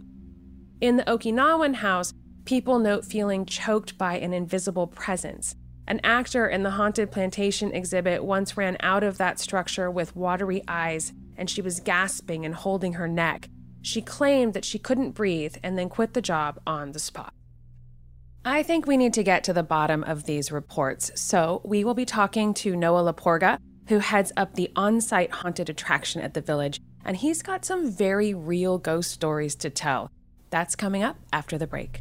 In 0.81 0.97
the 0.97 1.03
Okinawan 1.03 1.75
house, 1.75 2.15
people 2.45 2.79
note 2.79 3.05
feeling 3.05 3.45
choked 3.45 3.99
by 3.99 4.17
an 4.17 4.33
invisible 4.33 4.87
presence. 4.87 5.57
An 5.89 6.01
actor 6.05 6.47
in 6.47 6.63
the 6.63 6.71
Haunted 6.71 7.11
Plantation 7.11 7.73
exhibit 7.73 8.23
once 8.23 8.57
ran 8.57 8.77
out 8.79 9.03
of 9.03 9.19
that 9.19 9.41
structure 9.41 9.91
with 9.91 10.15
watery 10.15 10.63
eyes, 10.69 11.13
and 11.37 11.51
she 11.51 11.61
was 11.61 11.81
gasping 11.81 12.45
and 12.45 12.55
holding 12.55 12.93
her 12.93 13.09
neck. 13.09 13.49
She 13.83 14.03
claimed 14.03 14.55
that 14.55 14.65
she 14.65 14.79
couldn't 14.79 15.17
breathe 15.17 15.57
and 15.65 15.77
then 15.77 15.89
quit 15.89 16.15
the 16.15 16.23
job 16.23 16.61
on 16.65 16.93
the 16.93 17.01
spot. 17.01 17.35
I 18.45 18.63
think 18.63 18.87
we 18.87 18.97
need 18.97 19.15
to 19.15 19.23
get 19.23 19.45
to 19.45 19.53
the 19.53 19.63
bottom 19.63 20.05
of 20.05 20.25
these 20.25 20.53
reports, 20.53 21.11
so 21.21 21.61
we 21.65 21.85
will 21.85 21.95
be 21.95 22.05
talking 22.05 22.55
to 22.55 22.77
Noah 22.77 23.13
Laporga, 23.13 23.59
who 23.89 23.99
heads 23.99 24.33
up 24.37 24.55
the 24.55 24.71
on 24.77 25.01
site 25.01 25.31
haunted 25.31 25.69
attraction 25.69 26.23
at 26.23 26.35
the 26.35 26.41
village, 26.41 26.81
and 27.05 27.17
he's 27.17 27.43
got 27.43 27.65
some 27.65 27.91
very 27.91 28.35
real 28.35 28.79
ghost 28.79 29.11
stories 29.11 29.55
to 29.57 29.71
tell. 29.71 30.11
That's 30.51 30.77
coming 30.77 31.03
up 31.03 31.17
after 31.33 31.59
the 31.59 31.67
break. 31.67 32.01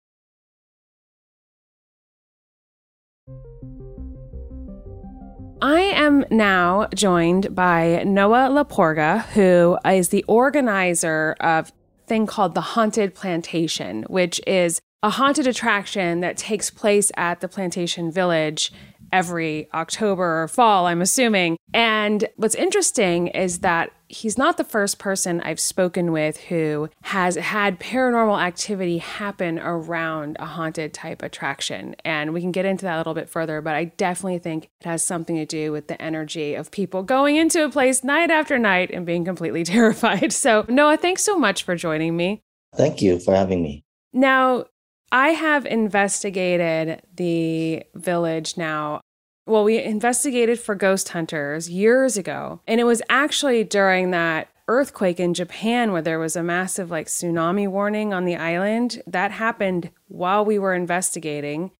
I 5.63 5.81
am 5.81 6.25
now 6.31 6.87
joined 6.95 7.53
by 7.53 8.01
Noah 8.03 8.49
Laporga, 8.49 9.25
who 9.33 9.77
is 9.87 10.09
the 10.09 10.23
organizer 10.23 11.35
of 11.39 11.71
thing 12.07 12.25
called 12.25 12.55
the 12.55 12.61
Haunted 12.61 13.13
Plantation, 13.13 14.01
which 14.09 14.41
is 14.47 14.81
a 15.03 15.11
haunted 15.11 15.45
attraction 15.45 16.21
that 16.21 16.35
takes 16.35 16.71
place 16.71 17.11
at 17.15 17.41
the 17.41 17.47
Plantation 17.47 18.11
Village 18.11 18.73
every 19.11 19.69
October 19.73 20.43
or 20.43 20.47
fall, 20.47 20.87
I'm 20.87 21.01
assuming. 21.01 21.57
And 21.73 22.27
what's 22.35 22.55
interesting 22.55 23.27
is 23.27 23.59
that 23.59 23.91
he's 24.11 24.37
not 24.37 24.57
the 24.57 24.63
first 24.63 24.99
person 24.99 25.41
I've 25.41 25.59
spoken 25.59 26.11
with 26.11 26.37
who 26.37 26.89
has 27.03 27.35
had 27.35 27.79
paranormal 27.79 28.41
activity 28.41 28.97
happen 28.97 29.57
around 29.59 30.37
a 30.39 30.45
haunted 30.45 30.93
type 30.93 31.21
attraction. 31.23 31.95
And 32.03 32.33
we 32.33 32.41
can 32.41 32.51
get 32.51 32.65
into 32.65 32.85
that 32.85 32.95
a 32.95 32.97
little 32.97 33.13
bit 33.13 33.29
further, 33.29 33.61
but 33.61 33.75
I 33.75 33.85
definitely 33.85 34.39
think 34.39 34.65
it 34.81 34.85
has 34.85 35.05
something 35.05 35.35
to 35.37 35.45
do 35.45 35.71
with 35.71 35.87
the 35.87 36.01
energy 36.01 36.55
of 36.55 36.71
people 36.71 37.03
going 37.03 37.37
into 37.37 37.63
a 37.63 37.69
place 37.69 38.03
night 38.03 38.29
after 38.29 38.59
night 38.59 38.91
and 38.91 39.05
being 39.05 39.23
completely 39.23 39.63
terrified. 39.65 40.33
So, 40.33 40.65
Noah, 40.67 40.97
thanks 40.97 41.23
so 41.23 41.37
much 41.37 41.63
for 41.63 41.75
joining 41.75 42.17
me. 42.17 42.41
Thank 42.75 43.01
you 43.01 43.19
for 43.19 43.35
having 43.35 43.61
me. 43.61 43.83
Now, 44.13 44.65
I 45.11 45.29
have 45.29 45.65
investigated 45.65 47.01
the 47.15 47.83
village 47.93 48.57
now. 48.57 49.01
Well, 49.45 49.63
we 49.63 49.81
investigated 49.81 50.59
for 50.59 50.75
ghost 50.75 51.09
hunters 51.09 51.69
years 51.69 52.15
ago. 52.15 52.61
And 52.67 52.79
it 52.79 52.85
was 52.85 53.01
actually 53.09 53.63
during 53.63 54.11
that 54.11 54.47
earthquake 54.67 55.19
in 55.19 55.33
Japan 55.33 55.91
where 55.91 56.01
there 56.01 56.19
was 56.19 56.35
a 56.35 56.43
massive 56.43 56.89
like 56.89 57.07
tsunami 57.07 57.67
warning 57.67 58.13
on 58.13 58.23
the 58.23 58.37
island. 58.37 59.01
That 59.05 59.31
happened 59.31 59.91
while 60.07 60.45
we 60.45 60.57
were 60.57 60.73
investigating. 60.73 61.71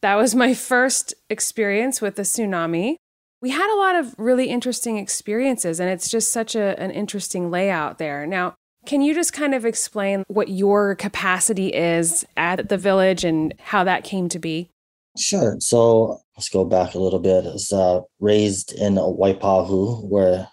That 0.00 0.14
was 0.14 0.34
my 0.34 0.54
first 0.54 1.12
experience 1.28 2.00
with 2.00 2.16
the 2.16 2.22
tsunami. 2.22 2.96
We 3.42 3.50
had 3.50 3.72
a 3.72 3.76
lot 3.76 3.96
of 3.96 4.14
really 4.18 4.48
interesting 4.48 4.96
experiences, 4.96 5.78
and 5.78 5.88
it's 5.90 6.10
just 6.10 6.32
such 6.32 6.56
a, 6.56 6.80
an 6.80 6.90
interesting 6.90 7.50
layout 7.50 7.98
there. 7.98 8.26
Now, 8.26 8.54
can 8.86 9.02
you 9.02 9.14
just 9.14 9.32
kind 9.32 9.54
of 9.54 9.64
explain 9.64 10.24
what 10.28 10.48
your 10.48 10.94
capacity 10.94 11.68
is 11.68 12.24
at 12.36 12.68
the 12.68 12.78
village 12.78 13.24
and 13.24 13.54
how 13.58 13.84
that 13.84 14.04
came 14.04 14.28
to 14.30 14.38
be? 14.38 14.70
Sure. 15.18 15.56
So 15.58 16.20
let's 16.36 16.48
go 16.48 16.64
back 16.64 16.94
a 16.94 16.98
little 16.98 17.18
bit. 17.18 17.44
I 17.44 17.50
was 17.50 17.72
uh, 17.72 18.00
raised 18.20 18.72
in 18.72 18.94
Waipahu, 18.94 20.08
where 20.08 20.48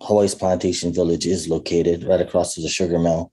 Hawaii's 0.00 0.34
Plantation 0.34 0.92
Village 0.92 1.26
is 1.26 1.48
located, 1.48 2.04
right 2.04 2.20
across 2.20 2.54
from 2.54 2.64
the 2.64 2.68
sugar 2.68 2.98
mill. 2.98 3.32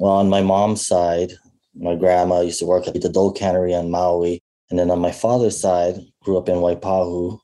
Well, 0.00 0.12
on 0.12 0.28
my 0.28 0.42
mom's 0.42 0.86
side, 0.86 1.32
my 1.74 1.94
grandma 1.94 2.40
used 2.40 2.58
to 2.60 2.66
work 2.66 2.88
at 2.88 3.00
the 3.00 3.08
Dole 3.08 3.32
Cannery 3.32 3.74
on 3.74 3.90
Maui. 3.90 4.42
And 4.68 4.78
then 4.78 4.90
on 4.90 4.98
my 4.98 5.12
father's 5.12 5.58
side, 5.58 6.00
grew 6.22 6.36
up 6.36 6.48
in 6.48 6.56
Waipahu. 6.56 7.38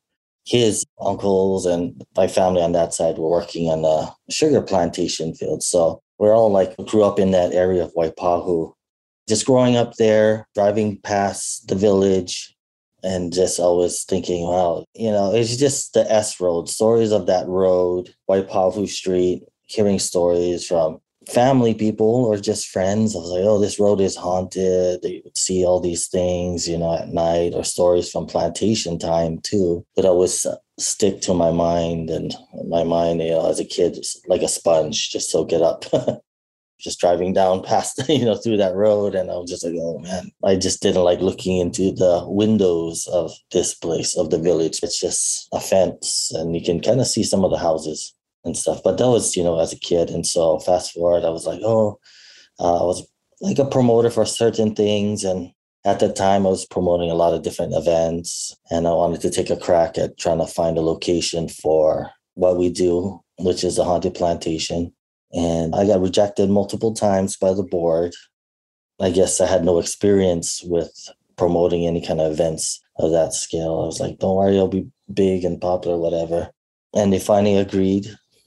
His 0.45 0.85
uncles 1.01 1.67
and 1.67 2.03
my 2.17 2.27
family 2.27 2.63
on 2.63 2.73
that 2.73 2.93
side 2.93 3.17
were 3.17 3.31
working 3.31 3.71
on 3.71 3.83
the 3.83 4.13
sugar 4.29 4.61
plantation 4.61 5.35
field. 5.35 5.63
So 5.63 6.02
we're 6.23 6.37
all 6.37 6.53
like 6.53 6.77
grew 6.87 7.03
up 7.03 7.19
in 7.19 7.33
that 7.33 7.53
area 7.53 7.83
of 7.83 7.93
Waipahu. 7.95 8.73
Just 9.29 9.45
growing 9.45 9.77
up 9.77 9.95
there, 9.95 10.47
driving 10.55 10.99
past 10.99 11.67
the 11.67 11.75
village, 11.75 12.55
and 13.03 13.33
just 13.33 13.59
always 13.59 14.05
thinking, 14.05 14.47
wow, 14.47 14.85
you 14.95 15.11
know, 15.11 15.35
it's 15.35 15.57
just 15.57 15.95
the 15.95 16.09
S 16.09 16.41
road, 16.41 16.69
stories 16.69 17.11
of 17.11 17.27
that 17.27 17.49
road, 17.49 18.15
Waipahu 18.31 18.89
Street, 18.89 19.43
hearing 19.67 19.99
stories 19.99 20.65
from 20.65 21.01
family 21.29 21.75
people 21.75 22.25
or 22.25 22.37
just 22.37 22.69
friends. 22.69 23.17
I 23.17 23.19
was 23.19 23.31
like, 23.31 23.43
oh, 23.43 23.59
this 23.59 23.81
road 23.81 24.01
is 24.01 24.15
haunted. 24.15 25.03
They 25.03 25.25
see 25.35 25.65
all 25.65 25.81
these 25.81 26.07
things, 26.07 26.69
you 26.69 26.79
know, 26.79 26.97
at 26.97 27.09
night 27.09 27.53
or 27.53 27.65
stories 27.65 28.09
from 28.09 28.27
plantation 28.27 28.97
time 28.97 29.41
too. 29.41 29.85
But 29.97 30.05
always 30.05 30.47
stick 30.83 31.21
to 31.23 31.35
my 31.35 31.51
mind 31.51 32.11
and 32.11 32.35
my 32.69 32.85
mind, 32.85 33.23
you 33.23 33.31
know, 33.31 33.49
as 33.49 33.61
a 33.61 33.65
kid, 33.65 34.05
like 34.27 34.43
a 34.43 34.49
sponge, 34.49 35.11
just 35.11 35.31
soak 35.31 35.53
it 35.53 35.63
up. 35.63 35.85
just 36.83 36.99
driving 36.99 37.33
down 37.33 37.63
past, 37.63 38.03
you 38.09 38.25
know, 38.25 38.35
through 38.35 38.57
that 38.57 38.75
road. 38.75 39.15
And 39.15 39.31
I 39.31 39.35
was 39.35 39.51
just 39.51 39.65
like, 39.65 39.75
oh 39.79 39.99
man, 40.01 40.31
I 40.45 40.57
just 40.57 40.83
didn't 40.83 41.05
like 41.05 41.21
looking 41.21 41.59
into 41.59 41.93
the 41.93 42.25
windows 42.27 43.07
of 43.13 43.31
this 43.53 43.75
place, 43.75 44.17
of 44.17 44.31
the 44.31 44.39
village. 44.39 44.81
It's 44.83 45.01
just 45.01 45.49
a 45.53 45.61
fence 45.61 46.33
and 46.35 46.55
you 46.57 46.63
can 46.63 46.81
kind 46.81 47.01
of 47.01 47.07
see 47.07 47.23
some 47.23 47.45
of 47.45 47.53
the 47.53 47.59
houses 47.59 48.15
and 48.45 48.57
stuff. 48.57 48.81
But 48.83 48.99
that 48.99 49.09
was, 49.09 49.37
you 49.37 49.45
know, 49.45 49.61
as 49.61 49.73
a 49.73 49.79
kid. 49.79 50.11
And 50.11 50.27
so 50.27 50.59
fast 50.59 50.93
forward, 50.93 51.25
I 51.25 51.31
was 51.31 51.47
like, 51.47 51.61
oh, 51.63 52.01
uh, 52.59 52.83
I 52.83 52.85
was 52.85 53.07
like 53.41 53.59
a 53.59 53.65
promoter 53.65 54.11
for 54.11 54.27
certain 54.27 54.75
things. 54.75 55.23
And 55.23 55.53
at 55.85 55.99
the 55.99 56.13
time, 56.13 56.47
I 56.47 56.51
was 56.51 56.65
promoting 56.65 57.11
a 57.11 57.15
lot 57.15 57.35
of 57.35 57.43
different 57.43 57.75
events. 57.75 58.57
And 58.71 58.87
I 58.87 58.93
wanted 58.93 59.21
to 59.23 59.31
take 59.31 59.51
a 59.51 59.57
crack 59.57 59.99
at 59.99 60.19
trying 60.19 60.39
to 60.39 60.47
find 60.47 60.79
a 60.79 60.83
location 60.83 61.49
for 61.49 62.11
what 62.35 62.57
we 62.57 62.71
do, 62.71 63.21
which 63.39 63.65
is 63.65 63.79
a 63.79 63.85
haunted 63.85 64.15
plantation. 64.15 64.93
And 65.33 65.75
I 65.75 65.87
got 65.87 66.01
rejected 66.01 66.51
multiple 66.51 66.95
times 66.95 67.37
by 67.37 67.53
the 67.55 67.63
board. 67.63 68.15
I 69.01 69.11
guess 69.11 69.41
I 69.41 69.47
had 69.47 69.65
no 69.65 69.79
experience 69.79 70.63
with 70.63 70.93
promoting 71.37 71.87
any 71.87 72.05
kind 72.05 72.21
of 72.21 72.31
events 72.31 72.81
of 72.99 73.11
that 73.11 73.33
scale. 73.33 73.81
I 73.83 73.87
was 73.87 73.99
like, 73.99 74.19
don't 74.19 74.37
worry, 74.37 74.59
I'll 74.59 74.69
be 74.69 74.87
big 75.13 75.45
and 75.45 75.61
popular, 75.61 75.99
whatever. 75.99 76.51
And 76.95 77.13
they 77.13 77.19
finally 77.19 77.57
agreed 77.57 78.07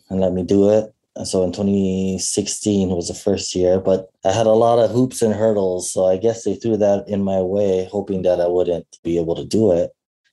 and 0.09 0.21
let 0.21 0.31
me 0.31 0.43
do 0.43 0.69
it. 0.69 0.94
So 1.23 1.43
in 1.43 1.53
2016 1.53 2.89
was 2.89 3.07
the 3.07 3.13
first 3.13 3.55
year, 3.55 3.79
but 3.79 4.09
I 4.25 4.33
had 4.33 4.47
a 4.47 4.51
lot 4.51 4.79
of 4.79 4.91
hoops 4.91 5.21
and 5.21 5.33
hurdles. 5.33 5.91
So 5.91 6.05
I 6.05 6.17
guess 6.17 6.43
they 6.43 6.55
threw 6.55 6.75
that 6.77 7.07
in 7.07 7.23
my 7.23 7.39
way, 7.39 7.87
hoping 7.89 8.23
that 8.23 8.41
I 8.41 8.47
wouldn't 8.47 8.99
be 9.01 9.17
able 9.17 9.35
to 9.35 9.45
do 9.45 9.71
it. 9.71 9.91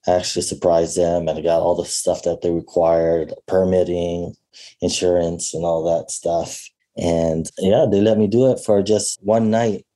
I 0.09 0.12
actually 0.12 0.42
surprised 0.42 0.97
them 0.97 1.29
and 1.29 1.38
I 1.38 1.42
got 1.42 1.62
all 1.62 1.77
the 1.77 1.85
stuff 1.85 2.25
that 2.25 2.42
they 2.42 2.51
required 2.51 3.33
permitting, 3.47 4.35
insurance, 4.81 5.55
and 5.55 5.64
all 5.64 5.85
that 5.85 6.11
stuff. 6.11 6.68
And 6.97 7.49
yeah, 7.59 7.87
they 7.90 8.01
let 8.01 8.18
me 8.18 8.27
do 8.27 8.51
it 8.51 8.59
for 8.59 8.83
just 8.83 9.23
one 9.23 9.51
night. 9.51 9.87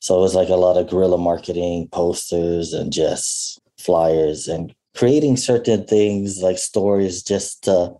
So 0.00 0.16
it 0.16 0.22
was 0.22 0.34
like 0.34 0.48
a 0.48 0.56
lot 0.56 0.78
of 0.78 0.88
guerrilla 0.88 1.18
marketing, 1.18 1.88
posters, 1.92 2.72
and 2.72 2.90
just 2.92 3.60
flyers 3.78 4.48
and 4.48 4.74
creating 4.96 5.36
certain 5.36 5.86
things 5.86 6.42
like 6.42 6.58
stories 6.58 7.22
just 7.22 7.64
to 7.64 7.94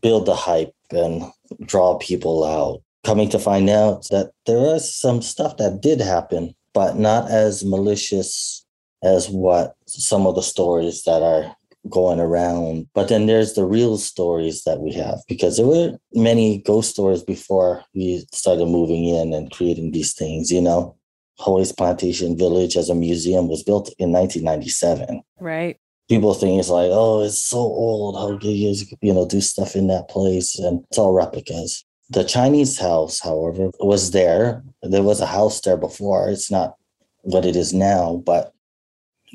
build 0.00 0.26
the 0.26 0.34
hype 0.34 0.74
and 0.90 1.22
draw 1.64 1.98
people 1.98 2.44
out. 2.44 2.82
Coming 3.04 3.28
to 3.30 3.38
find 3.38 3.70
out 3.70 4.06
that 4.10 4.32
there 4.46 4.58
was 4.58 4.92
some 4.92 5.22
stuff 5.22 5.56
that 5.58 5.80
did 5.80 6.00
happen, 6.00 6.54
but 6.74 6.96
not 6.96 7.30
as 7.30 7.64
malicious 7.64 8.64
as 9.02 9.28
what 9.28 9.76
some 9.86 10.26
of 10.26 10.34
the 10.34 10.42
stories 10.42 11.04
that 11.04 11.22
are 11.22 11.54
going 11.88 12.18
around. 12.18 12.88
But 12.94 13.08
then 13.08 13.26
there's 13.26 13.54
the 13.54 13.64
real 13.64 13.96
stories 13.98 14.64
that 14.64 14.80
we 14.80 14.92
have 14.94 15.20
because 15.28 15.56
there 15.56 15.66
were 15.66 15.98
many 16.12 16.58
ghost 16.58 16.90
stories 16.90 17.22
before 17.22 17.84
we 17.94 18.26
started 18.32 18.66
moving 18.66 19.04
in 19.04 19.32
and 19.32 19.50
creating 19.50 19.92
these 19.92 20.12
things, 20.12 20.50
you 20.50 20.60
know. 20.60 20.96
Hawaii's 21.38 21.72
Plantation 21.72 22.36
Village 22.36 22.76
as 22.76 22.88
a 22.88 22.94
museum 22.94 23.48
was 23.48 23.62
built 23.62 23.92
in 23.98 24.10
1997. 24.10 25.22
Right. 25.38 25.78
People 26.08 26.34
think 26.34 26.60
it's 26.60 26.68
like, 26.68 26.90
oh, 26.92 27.22
it's 27.22 27.42
so 27.42 27.58
old. 27.58 28.16
How 28.16 28.38
can 28.38 28.50
you, 28.50 28.74
you 29.00 29.12
know, 29.12 29.26
do 29.26 29.40
stuff 29.40 29.74
in 29.74 29.88
that 29.88 30.08
place? 30.08 30.58
And 30.58 30.84
it's 30.88 30.98
all 30.98 31.12
replicas. 31.12 31.84
The 32.10 32.22
Chinese 32.22 32.78
house, 32.78 33.20
however, 33.20 33.70
was 33.80 34.12
there. 34.12 34.62
There 34.82 35.02
was 35.02 35.20
a 35.20 35.26
house 35.26 35.60
there 35.62 35.76
before. 35.76 36.28
It's 36.28 36.50
not 36.50 36.76
what 37.22 37.44
it 37.44 37.56
is 37.56 37.72
now, 37.72 38.22
but 38.24 38.52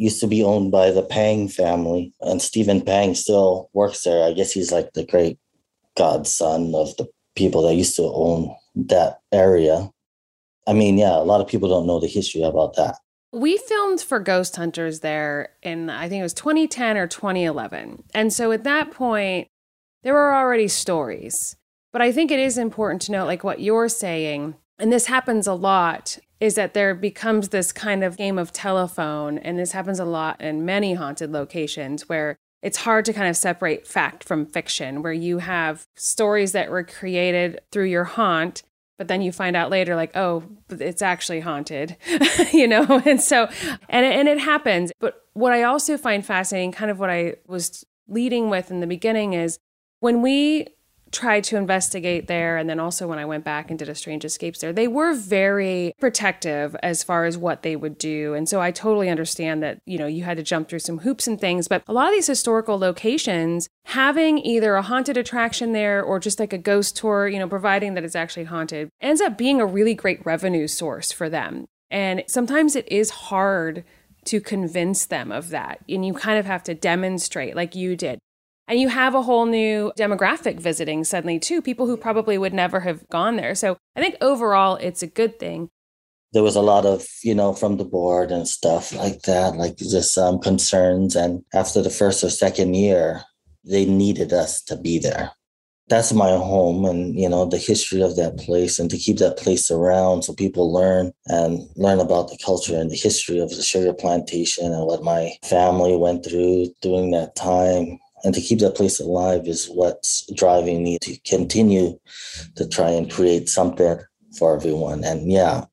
used 0.01 0.19
to 0.21 0.27
be 0.27 0.43
owned 0.43 0.71
by 0.71 0.91
the 0.91 1.03
Pang 1.03 1.47
family, 1.47 2.13
and 2.21 2.41
Stephen 2.41 2.81
Pang 2.81 3.13
still 3.13 3.69
works 3.73 4.03
there. 4.03 4.23
I 4.23 4.33
guess 4.33 4.51
he's 4.51 4.71
like 4.71 4.93
the 4.93 5.05
great 5.05 5.37
godson 5.97 6.73
of 6.73 6.95
the 6.97 7.07
people 7.35 7.61
that 7.63 7.75
used 7.75 7.95
to 7.97 8.03
own 8.03 8.55
that 8.75 9.19
area. 9.31 9.89
I 10.67 10.73
mean, 10.73 10.97
yeah, 10.97 11.17
a 11.17 11.23
lot 11.23 11.41
of 11.41 11.47
people 11.47 11.69
don't 11.69 11.87
know 11.87 11.99
the 11.99 12.07
history 12.07 12.41
about 12.41 12.75
that. 12.77 12.95
We 13.33 13.57
filmed 13.57 14.01
for 14.01 14.19
Ghost 14.19 14.55
Hunters 14.57 14.99
there 14.99 15.49
in, 15.61 15.89
I 15.89 16.09
think 16.09 16.19
it 16.19 16.23
was 16.23 16.33
2010 16.33 16.97
or 16.97 17.07
2011. 17.07 18.03
And 18.13 18.33
so 18.33 18.51
at 18.51 18.63
that 18.65 18.91
point, 18.91 19.47
there 20.03 20.13
were 20.13 20.33
already 20.33 20.67
stories. 20.67 21.55
But 21.93 22.01
I 22.01 22.11
think 22.11 22.31
it 22.31 22.39
is 22.39 22.57
important 22.57 23.01
to 23.03 23.11
note, 23.11 23.27
like 23.27 23.43
what 23.43 23.59
you're 23.59 23.89
saying, 23.89 24.55
and 24.79 24.91
this 24.91 25.05
happens 25.05 25.47
a 25.47 25.53
lot 25.53 26.17
is 26.39 26.55
that 26.55 26.73
there 26.73 26.95
becomes 26.95 27.49
this 27.49 27.71
kind 27.71 28.03
of 28.03 28.17
game 28.17 28.39
of 28.39 28.51
telephone. 28.51 29.37
And 29.37 29.59
this 29.59 29.73
happens 29.73 29.99
a 29.99 30.05
lot 30.05 30.41
in 30.41 30.65
many 30.65 30.95
haunted 30.95 31.31
locations 31.31 32.09
where 32.09 32.35
it's 32.63 32.77
hard 32.77 33.05
to 33.05 33.13
kind 33.13 33.29
of 33.29 33.37
separate 33.37 33.87
fact 33.87 34.23
from 34.23 34.47
fiction, 34.47 35.03
where 35.03 35.13
you 35.13 35.37
have 35.37 35.85
stories 35.95 36.51
that 36.53 36.71
were 36.71 36.83
created 36.83 37.61
through 37.71 37.85
your 37.85 38.05
haunt, 38.05 38.63
but 38.97 39.07
then 39.07 39.21
you 39.21 39.31
find 39.31 39.55
out 39.55 39.69
later, 39.69 39.95
like, 39.95 40.15
oh, 40.15 40.43
it's 40.69 41.01
actually 41.01 41.39
haunted, 41.39 41.97
you 42.53 42.67
know? 42.67 42.85
And 43.05 43.21
so, 43.21 43.49
and, 43.89 44.05
and 44.05 44.27
it 44.27 44.39
happens. 44.39 44.91
But 44.99 45.25
what 45.33 45.53
I 45.53 45.63
also 45.63 45.97
find 45.97 46.25
fascinating, 46.25 46.71
kind 46.71 46.91
of 46.91 46.99
what 46.99 47.09
I 47.09 47.35
was 47.47 47.85
leading 48.07 48.49
with 48.49 48.69
in 48.69 48.79
the 48.79 48.87
beginning, 48.87 49.33
is 49.33 49.57
when 50.01 50.21
we 50.21 50.67
tried 51.11 51.43
to 51.45 51.57
investigate 51.57 52.27
there 52.27 52.57
and 52.57 52.69
then 52.69 52.79
also 52.79 53.07
when 53.07 53.19
I 53.19 53.25
went 53.25 53.43
back 53.43 53.69
and 53.69 53.77
did 53.77 53.89
a 53.89 53.95
strange 53.95 54.25
escapes 54.25 54.59
there 54.59 54.73
they 54.73 54.87
were 54.87 55.13
very 55.13 55.93
protective 55.99 56.75
as 56.81 57.03
far 57.03 57.25
as 57.25 57.37
what 57.37 57.63
they 57.63 57.75
would 57.75 57.97
do 57.97 58.33
and 58.33 58.47
so 58.47 58.61
I 58.61 58.71
totally 58.71 59.09
understand 59.09 59.61
that 59.63 59.79
you 59.85 59.97
know 59.97 60.07
you 60.07 60.23
had 60.23 60.37
to 60.37 60.43
jump 60.43 60.69
through 60.69 60.79
some 60.79 60.99
hoops 60.99 61.27
and 61.27 61.39
things 61.39 61.67
but 61.67 61.83
a 61.87 61.93
lot 61.93 62.07
of 62.07 62.13
these 62.13 62.27
historical 62.27 62.77
locations 62.77 63.67
having 63.85 64.37
either 64.39 64.75
a 64.75 64.81
haunted 64.81 65.17
attraction 65.17 65.73
there 65.73 66.01
or 66.01 66.19
just 66.19 66.39
like 66.39 66.53
a 66.53 66.57
ghost 66.57 66.95
tour 66.95 67.27
you 67.27 67.39
know 67.39 67.49
providing 67.49 67.93
that 67.93 68.03
it's 68.03 68.15
actually 68.15 68.45
haunted 68.45 68.89
ends 69.01 69.21
up 69.21 69.37
being 69.37 69.59
a 69.59 69.65
really 69.65 69.93
great 69.93 70.25
revenue 70.25 70.67
source 70.67 71.11
for 71.11 71.29
them 71.29 71.65
and 71.89 72.23
sometimes 72.27 72.75
it 72.75 72.89
is 72.89 73.09
hard 73.09 73.83
to 74.25 74.39
convince 74.39 75.05
them 75.05 75.31
of 75.31 75.49
that. 75.49 75.79
And 75.89 76.05
you 76.05 76.13
kind 76.13 76.39
of 76.39 76.45
have 76.45 76.63
to 76.63 76.73
demonstrate, 76.73 77.55
like 77.55 77.75
you 77.75 77.95
did. 77.95 78.19
And 78.71 78.79
you 78.79 78.87
have 78.87 79.15
a 79.15 79.21
whole 79.21 79.47
new 79.47 79.91
demographic 79.97 80.57
visiting 80.57 81.03
suddenly, 81.03 81.39
too, 81.39 81.61
people 81.61 81.87
who 81.87 81.97
probably 81.97 82.37
would 82.37 82.53
never 82.53 82.79
have 82.79 83.05
gone 83.09 83.35
there. 83.35 83.53
So 83.53 83.75
I 83.97 83.99
think 83.99 84.15
overall, 84.21 84.77
it's 84.77 85.03
a 85.03 85.07
good 85.07 85.39
thing. 85.39 85.67
There 86.31 86.41
was 86.41 86.55
a 86.55 86.61
lot 86.61 86.85
of, 86.85 87.05
you 87.21 87.35
know, 87.35 87.51
from 87.51 87.75
the 87.75 87.83
board 87.83 88.31
and 88.31 88.47
stuff 88.47 88.93
like 88.93 89.23
that, 89.23 89.57
like 89.57 89.75
just 89.75 90.17
um, 90.17 90.39
concerns. 90.39 91.17
And 91.17 91.43
after 91.53 91.81
the 91.81 91.89
first 91.89 92.23
or 92.23 92.29
second 92.29 92.75
year, 92.75 93.23
they 93.65 93.83
needed 93.83 94.31
us 94.31 94.61
to 94.63 94.77
be 94.77 94.99
there. 94.99 95.31
That's 95.89 96.13
my 96.13 96.29
home 96.29 96.85
and, 96.85 97.13
you 97.13 97.27
know, 97.27 97.43
the 97.43 97.57
history 97.57 98.01
of 98.01 98.15
that 98.15 98.37
place 98.37 98.79
and 98.79 98.89
to 98.89 98.97
keep 98.97 99.17
that 99.17 99.35
place 99.35 99.69
around 99.69 100.21
so 100.21 100.33
people 100.33 100.71
learn 100.71 101.11
and 101.25 101.59
learn 101.75 101.99
about 101.99 102.29
the 102.29 102.37
culture 102.37 102.77
and 102.77 102.89
the 102.89 102.95
history 102.95 103.39
of 103.39 103.49
the 103.49 103.61
sugar 103.61 103.93
plantation 103.93 104.71
and 104.71 104.87
what 104.87 105.03
my 105.03 105.33
family 105.43 105.97
went 105.97 106.23
through 106.23 106.67
during 106.81 107.11
that 107.11 107.35
time 107.35 107.99
and 108.23 108.33
to 108.35 108.41
keep 108.41 108.59
that 108.59 108.75
place 108.75 108.99
alive 108.99 109.47
is 109.47 109.67
what's 109.67 110.31
driving 110.33 110.83
me 110.83 110.97
to 111.01 111.17
continue 111.19 111.99
to 112.55 112.67
try 112.67 112.89
and 112.89 113.11
create 113.11 113.49
something 113.49 113.99
for 114.37 114.55
everyone. 114.55 115.03
And 115.03 115.31
yeah. 115.31 115.65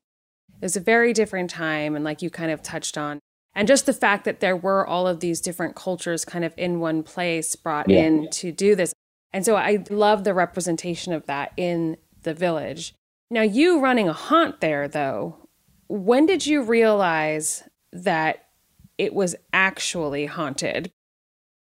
It 0.61 0.65
was 0.65 0.75
a 0.75 0.81
very 0.81 1.13
different 1.13 1.49
time. 1.49 1.95
And 1.95 2.03
like 2.03 2.21
you 2.21 2.29
kind 2.29 2.51
of 2.51 2.61
touched 2.61 2.97
on, 2.97 3.19
and 3.55 3.67
just 3.67 3.85
the 3.85 3.93
fact 3.93 4.25
that 4.25 4.39
there 4.39 4.55
were 4.55 4.85
all 4.85 5.07
of 5.07 5.19
these 5.19 5.41
different 5.41 5.75
cultures 5.75 6.23
kind 6.23 6.45
of 6.45 6.53
in 6.55 6.79
one 6.79 7.03
place 7.03 7.55
brought 7.55 7.89
yeah. 7.89 8.01
in 8.01 8.29
to 8.31 8.51
do 8.51 8.75
this. 8.75 8.93
And 9.33 9.45
so 9.45 9.55
I 9.55 9.83
love 9.89 10.23
the 10.23 10.33
representation 10.33 11.13
of 11.13 11.25
that 11.25 11.51
in 11.57 11.97
the 12.23 12.33
village. 12.33 12.93
Now, 13.31 13.41
you 13.41 13.79
running 13.79 14.07
a 14.09 14.13
haunt 14.13 14.59
there, 14.59 14.87
though, 14.87 15.49
when 15.87 16.25
did 16.25 16.45
you 16.45 16.61
realize 16.61 17.63
that 17.91 18.45
it 18.97 19.13
was 19.13 19.35
actually 19.53 20.25
haunted? 20.25 20.91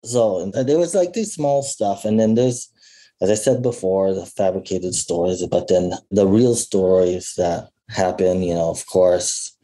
So 0.05 0.51
there 0.51 0.79
was 0.79 0.95
like 0.95 1.13
this 1.13 1.35
small 1.35 1.63
stuff, 1.63 2.05
and 2.05 2.21
then 2.21 2.35
there's, 2.35 2.71
as 3.21 3.31
I 3.31 3.35
said 3.35 3.63
before, 3.63 4.13
the 4.13 4.27
fabricated 4.27 4.95
stories, 4.95 5.45
but 5.47 5.69
then 5.69 5.93
the 6.11 6.27
real 6.27 6.55
stories 6.55 7.35
that 7.37 7.71
happen. 7.89 8.43
You 8.43 8.55
know, 8.55 8.71
of 8.71 8.87
course, 8.87 9.57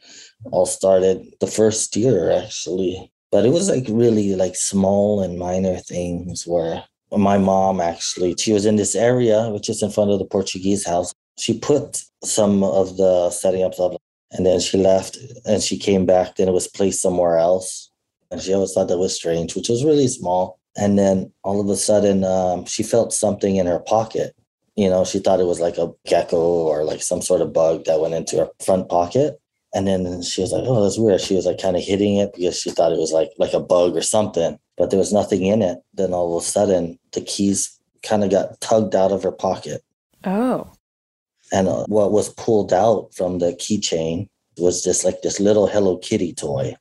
all 0.50 0.66
started 0.66 1.26
the 1.40 1.46
first 1.46 1.96
year 1.96 2.31
actually, 2.31 3.12
but 3.31 3.44
it 3.44 3.50
was 3.50 3.68
like 3.68 3.87
really 3.88 4.35
like 4.35 4.57
small 4.57 5.22
and 5.22 5.38
minor 5.38 5.76
things 5.76 6.44
where 6.46 6.85
my 7.16 7.38
mom 7.38 7.81
actually 7.81 8.37
she 8.38 8.53
was 8.53 8.64
in 8.64 8.76
this 8.76 8.94
area 8.94 9.50
which 9.50 9.68
is 9.68 9.83
in 9.83 9.90
front 9.90 10.11
of 10.11 10.18
the 10.18 10.24
Portuguese 10.24 10.87
house. 10.87 11.12
She 11.38 11.59
put 11.59 12.03
some 12.22 12.62
of 12.62 12.96
the 12.96 13.31
setting 13.31 13.64
ups 13.64 13.81
of 13.81 13.96
and 14.33 14.46
then 14.46 14.61
she 14.61 14.79
left 14.79 15.18
and 15.44 15.61
she 15.61 15.76
came 15.76 16.07
back, 16.07 16.37
then 16.37 16.48
it 16.48 16.53
was 16.53 16.68
placed 16.68 17.03
somewhere 17.03 17.37
else 17.37 17.89
she 18.38 18.53
always 18.53 18.73
thought 18.73 18.88
that 18.88 18.99
was 18.99 19.14
strange, 19.14 19.57
which 19.57 19.69
was 19.69 19.85
really 19.85 20.09
small. 20.09 20.59
And 20.77 20.99
then 20.99 21.33
all 21.43 21.61
of 21.61 21.69
a 21.69 21.77
sudden, 21.77 22.25
um, 22.25 22.64
she 22.64 22.83
felt 22.83 23.12
something 23.12 23.57
in 23.57 23.66
her 23.66 23.81
pocket. 23.81 24.35
You 24.77 24.88
know, 24.88 25.05
she 25.05 25.19
thought 25.19 25.40
it 25.40 25.47
was 25.47 25.61
like 25.61 25.79
a 25.79 25.90
gecko 26.07 26.37
or 26.37 26.85
like 26.85 27.03
some 27.03 27.23
sort 27.23 27.40
of 27.40 27.53
bug 27.53 27.85
that 27.85 28.01
went 28.01 28.14
into 28.14 28.37
her 28.38 28.49
front 28.64 28.88
pocket. 28.88 29.40
And 29.75 29.87
then 29.87 30.23
she 30.23 30.40
was 30.40 30.53
like, 30.53 30.64
"Oh, 30.66 30.83
that's 30.83 30.99
weird." 30.99 31.21
She 31.21 31.37
was 31.37 31.47
like 31.47 31.61
kind 31.61 31.77
of 31.77 31.83
hitting 31.83 32.16
it 32.16 32.33
because 32.35 32.59
she 32.59 32.71
thought 32.71 32.93
it 32.93 32.99
was 32.99 33.12
like 33.12 33.31
like 33.38 33.53
a 33.53 33.61
bug 33.61 33.97
or 33.97 34.03
something, 34.03 34.59
but 34.77 34.90
there 34.90 34.99
was 34.99 35.12
nothing 35.12 35.45
in 35.45 35.62
it. 35.62 35.79
Then 35.95 36.12
all 36.12 36.37
of 36.37 36.43
a 36.43 36.47
sudden, 36.47 36.99
the 37.12 37.21
keys 37.21 37.79
kind 38.03 38.25
of 38.25 38.31
got 38.31 38.61
tugged 38.61 38.95
out 38.95 39.12
of 39.12 39.23
her 39.23 39.33
pocket. 39.33 39.83
Oh. 40.25 40.73
And 41.53 41.69
uh, 41.69 41.85
what 41.87 42.12
was 42.12 42.33
pulled 42.35 42.73
out 42.73 43.12
from 43.14 43.38
the 43.38 43.53
keychain 43.53 44.29
was 44.59 44.83
just 44.83 45.05
like 45.05 45.23
this 45.23 45.40
little 45.40 45.66
Hello 45.66 45.99
Kitty 45.99 46.33
toy. 46.33 46.75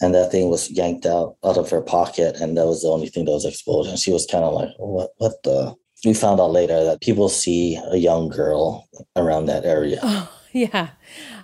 And 0.00 0.14
that 0.14 0.32
thing 0.32 0.50
was 0.50 0.70
yanked 0.70 1.06
out 1.06 1.36
out 1.44 1.56
of 1.56 1.70
her 1.70 1.80
pocket, 1.80 2.36
and 2.40 2.56
that 2.56 2.66
was 2.66 2.82
the 2.82 2.88
only 2.88 3.08
thing 3.08 3.24
that 3.26 3.30
was 3.30 3.44
exposed. 3.44 3.88
And 3.88 3.98
she 3.98 4.10
was 4.10 4.26
kind 4.26 4.44
of 4.44 4.52
like, 4.52 4.70
"What? 4.78 5.10
What 5.18 5.42
the?" 5.44 5.74
We 6.04 6.12
found 6.12 6.40
out 6.40 6.50
later 6.50 6.84
that 6.84 7.00
people 7.00 7.30
see 7.30 7.76
a 7.76 7.96
young 7.96 8.28
girl 8.28 8.86
around 9.16 9.46
that 9.46 9.64
area. 9.64 10.00
Oh, 10.02 10.30
yeah. 10.52 10.90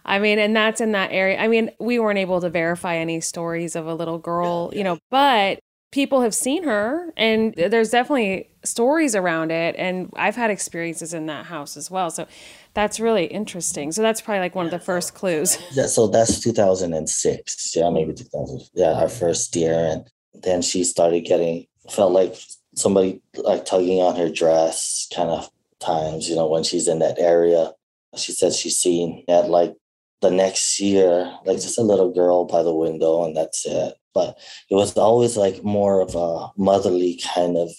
I 0.05 0.19
mean, 0.19 0.39
and 0.39 0.55
that's 0.55 0.81
in 0.81 0.93
that 0.93 1.13
area. 1.13 1.39
I 1.39 1.49
mean, 1.49 1.71
we 1.79 1.99
weren't 1.99 2.19
able 2.19 2.41
to 2.41 2.51
verify 2.51 2.97
any 2.97 3.21
stories 3.21 3.75
of 3.75 3.87
a 3.87 3.95
little 3.95 4.19
girl, 4.19 4.71
you 4.75 4.85
know, 4.85 4.99
but 5.11 5.61
people 5.93 6.21
have 6.23 6.35
seen 6.35 6.63
her 6.65 7.13
and 7.17 7.55
there's 7.55 7.91
definitely 7.91 8.49
stories 8.65 9.17
around 9.17 9.51
it 9.51 9.75
and 9.77 10.13
I've 10.15 10.37
had 10.37 10.51
experiences 10.51 11.13
in 11.13 11.27
that 11.27 11.47
house 11.47 11.77
as 11.77 11.91
well. 11.91 12.11
So 12.11 12.29
that's 12.75 13.01
really 13.01 13.27
interesting. 13.27 13.93
So 13.93 14.03
that's 14.03 14.21
probably 14.21 14.41
like 14.41 14.55
one 14.55 14.67
of 14.67 14.71
the 14.71 14.79
first 14.79 15.15
clues. 15.15 15.59
Yeah, 15.73 15.87
so 15.87 16.07
that's 16.07 16.41
2006. 16.41 17.77
Yeah, 17.77 17.91
maybe 17.91 18.13
2000. 18.13 18.61
Yeah, 18.75 18.93
our 18.93 19.09
first 19.09 19.55
year 19.57 19.75
and 19.75 20.09
then 20.43 20.63
she 20.63 20.85
started 20.85 21.25
getting 21.25 21.67
felt 21.91 22.13
like 22.13 22.37
somebody 22.75 23.21
like 23.35 23.65
tugging 23.65 24.01
on 24.01 24.17
her 24.17 24.29
dress 24.29 25.09
kind 25.15 25.31
of 25.31 25.51
times, 25.81 26.29
you 26.29 26.37
know, 26.37 26.47
when 26.47 26.63
she's 26.63 26.89
in 26.89 27.01
that 27.01 27.19
area. 27.19 27.73
She 28.17 28.33
said 28.33 28.53
she's 28.53 28.79
seen 28.79 29.25
at 29.29 29.49
like 29.49 29.75
the 30.21 30.31
next 30.31 30.81
year, 30.81 31.33
like 31.45 31.57
just 31.57 31.79
a 31.79 31.83
little 31.83 32.13
girl 32.13 32.45
by 32.45 32.63
the 32.63 32.75
window, 32.75 33.25
and 33.25 33.37
that's 33.37 33.65
it. 33.67 33.95
But 34.13 34.39
it 34.69 34.75
was 34.75 34.97
always 34.97 35.37
like 35.37 35.63
more 35.63 36.01
of 36.01 36.15
a 36.15 36.49
motherly 36.61 37.21
kind 37.35 37.57
of, 37.57 37.71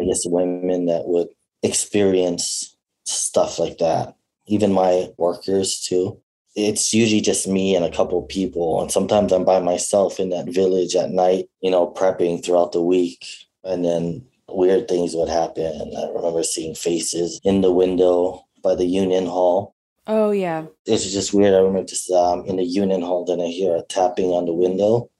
I 0.00 0.04
guess, 0.04 0.22
women 0.24 0.86
that 0.86 1.06
would 1.06 1.28
experience 1.62 2.76
stuff 3.04 3.58
like 3.58 3.78
that. 3.78 4.14
Even 4.52 4.72
my 4.72 5.08
workers 5.18 5.80
too. 5.80 6.20
It's 6.54 6.92
usually 6.92 7.22
just 7.22 7.48
me 7.48 7.74
and 7.74 7.84
a 7.84 7.90
couple 7.90 8.20
people, 8.22 8.82
and 8.82 8.92
sometimes 8.92 9.32
I'm 9.32 9.44
by 9.44 9.60
myself 9.60 10.20
in 10.20 10.28
that 10.30 10.46
village 10.46 10.94
at 10.94 11.10
night, 11.10 11.46
you 11.62 11.70
know, 11.70 11.86
prepping 11.86 12.44
throughout 12.44 12.72
the 12.72 12.82
week, 12.82 13.24
and 13.64 13.84
then 13.84 14.26
weird 14.48 14.86
things 14.86 15.14
would 15.14 15.30
happen. 15.30 15.94
I 15.96 16.10
remember 16.14 16.42
seeing 16.42 16.74
faces 16.74 17.40
in 17.42 17.62
the 17.62 17.72
window 17.72 18.44
by 18.62 18.74
the 18.74 18.84
union 18.84 19.24
hall 19.24 19.74
Oh 20.06 20.32
yeah. 20.32 20.66
It's 20.86 21.12
just 21.12 21.32
weird. 21.32 21.54
I 21.54 21.58
remember 21.58 21.84
just 21.86 22.10
um, 22.10 22.44
in 22.46 22.56
the 22.56 22.64
union 22.64 23.02
hall, 23.02 23.24
then 23.24 23.40
I 23.40 23.46
hear 23.46 23.76
a 23.76 23.82
tapping 23.82 24.30
on 24.30 24.46
the 24.46 24.52
window. 24.52 25.10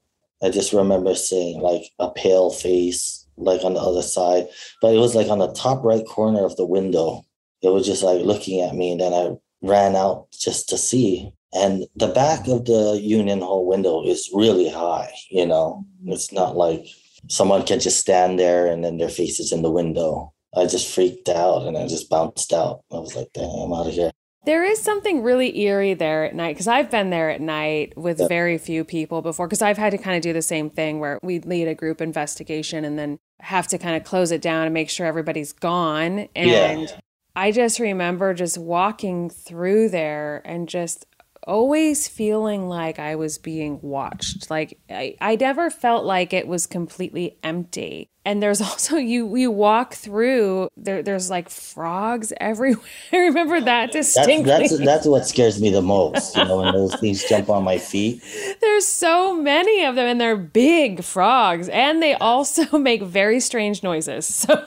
I 0.43 0.51
just 0.51 0.73
remember 0.73 1.15
seeing 1.15 1.61
like 1.61 1.85
a 2.01 2.11
pale 2.11 2.51
face, 2.51 3.27
like 3.37 3.63
on 3.63 3.75
the 3.75 3.81
other 3.81 4.03
side, 4.03 4.49
but 4.81 4.93
it 4.93 4.99
was 4.99 5.15
like 5.15 5.29
on 5.29 5.39
the 5.39 5.53
top 5.53 5.85
right 5.85 6.05
corner 6.05 6.45
of 6.45 6.57
the 6.57 6.67
window. 6.67 7.25
It 7.63 7.69
was 7.69 7.87
just 7.87 8.03
like 8.03 8.23
looking 8.23 8.61
at 8.61 8.75
me, 8.75 8.93
and 8.93 9.01
then 9.01 9.13
I 9.13 9.37
ran 9.63 9.97
out 9.97 10.27
just 10.33 10.69
to 10.71 10.79
see. 10.79 11.33
And 11.55 11.87
the 11.97 12.09
back 12.09 12.49
of 12.49 12.65
the 12.65 12.99
union 13.01 13.41
hall 13.41 13.67
window 13.67 14.05
is 14.05 14.31
really 14.33 14.69
high. 14.69 15.13
You 15.31 15.47
know, 15.47 15.85
it's 16.07 16.33
not 16.33 16.57
like 16.57 16.87
someone 17.29 17.65
can 17.65 17.79
just 17.79 18.01
stand 18.01 18.39
there 18.39 18.67
and 18.67 18.85
then 18.85 18.97
their 18.97 19.09
face 19.09 19.39
is 19.39 19.53
in 19.53 19.63
the 19.63 19.71
window. 19.71 20.33
I 20.55 20.67
just 20.67 20.93
freaked 20.93 21.29
out 21.29 21.67
and 21.67 21.77
I 21.77 21.87
just 21.87 22.11
bounced 22.11 22.53
out. 22.53 22.83
I 22.91 22.99
was 22.99 23.15
like, 23.17 23.29
"Damn, 23.33 23.45
I'm 23.45 23.73
out 23.73 23.87
of 23.87 23.95
here." 23.95 24.11
There 24.45 24.65
is 24.65 24.83
something 24.83 25.23
really 25.23 25.57
eerie 25.61 25.95
there 25.95 26.25
at 26.25 26.35
night 26.35 26.55
because 26.55 26.67
I've 26.67 26.91
been 26.91 27.11
there 27.11 27.31
at 27.31 27.41
night 27.41 27.97
with 27.97 28.19
yeah. 28.19 28.27
very 28.27 28.59
few 28.59 28.85
people 28.85 29.23
before 29.23 29.47
because 29.47 29.63
I've 29.63 29.79
had 29.79 29.93
to 29.93 29.99
kind 29.99 30.17
of 30.17 30.23
do 30.23 30.33
the 30.33 30.43
same 30.43 30.69
thing 30.69 30.99
where 30.99 31.21
we 31.23 31.39
lead 31.39 31.69
a 31.69 31.75
group 31.75 32.01
investigation 32.01 32.85
and 32.85 32.99
then 32.99 33.19
have 33.41 33.69
to 33.69 33.79
kind 33.79 33.97
of 33.97 34.03
close 34.03 34.33
it 34.33 34.43
down 34.43 34.65
and 34.65 34.75
make 34.75 34.91
sure 34.91 35.07
everybody's 35.07 35.53
gone. 35.53 36.29
And 36.35 36.83
yeah. 36.83 37.01
I 37.35 37.51
just 37.51 37.79
remember 37.81 38.35
just 38.35 38.59
walking 38.59 39.31
through 39.31 39.89
there 39.89 40.43
and 40.45 40.69
just 40.69 41.07
always 41.45 42.09
feeling 42.09 42.69
like 42.69 42.99
I 42.99 43.17
was 43.17 43.39
being 43.39 43.81
watched. 43.83 44.51
Like 44.51 44.79
I, 44.89 45.17
I 45.21 45.37
never 45.37 45.71
felt 45.71 46.05
like 46.05 46.33
it 46.33 46.47
was 46.47 46.67
completely 46.67 47.39
empty. 47.43 48.09
And 48.25 48.43
there's 48.43 48.61
also 48.61 48.97
you 48.97 49.35
you 49.37 49.51
walk 49.51 49.95
through 49.95 50.69
there 50.77 51.03
there's 51.03 51.31
like 51.31 51.49
frogs 51.49 52.33
everywhere. 52.41 52.85
I 53.13 53.17
remember 53.17 53.61
that 53.61 53.93
distinctly. 53.93 54.43
That's, 54.45 54.71
that's, 54.71 54.85
that's 54.85 55.07
what 55.07 55.27
scares 55.27 55.61
me 55.61 55.71
the 55.71 55.83
most, 55.83 56.37
you 56.37 56.45
know, 56.45 56.59
when 56.59 56.73
those 56.73 56.95
things 56.97 57.25
jump 57.25 57.49
on 57.51 57.65
my 57.65 57.79
feet. 57.79 58.23
There's 58.61 58.87
so 58.87 59.35
many 59.35 59.85
of 59.85 59.95
them 59.95 60.07
and 60.07 60.21
they're 60.21 60.37
big 60.37 61.03
frogs 61.03 61.69
and 61.69 62.03
they 62.03 62.15
also 62.15 62.79
make 62.79 63.03
very 63.03 63.41
strange 63.41 63.83
noises. 63.83 64.27
So 64.27 64.67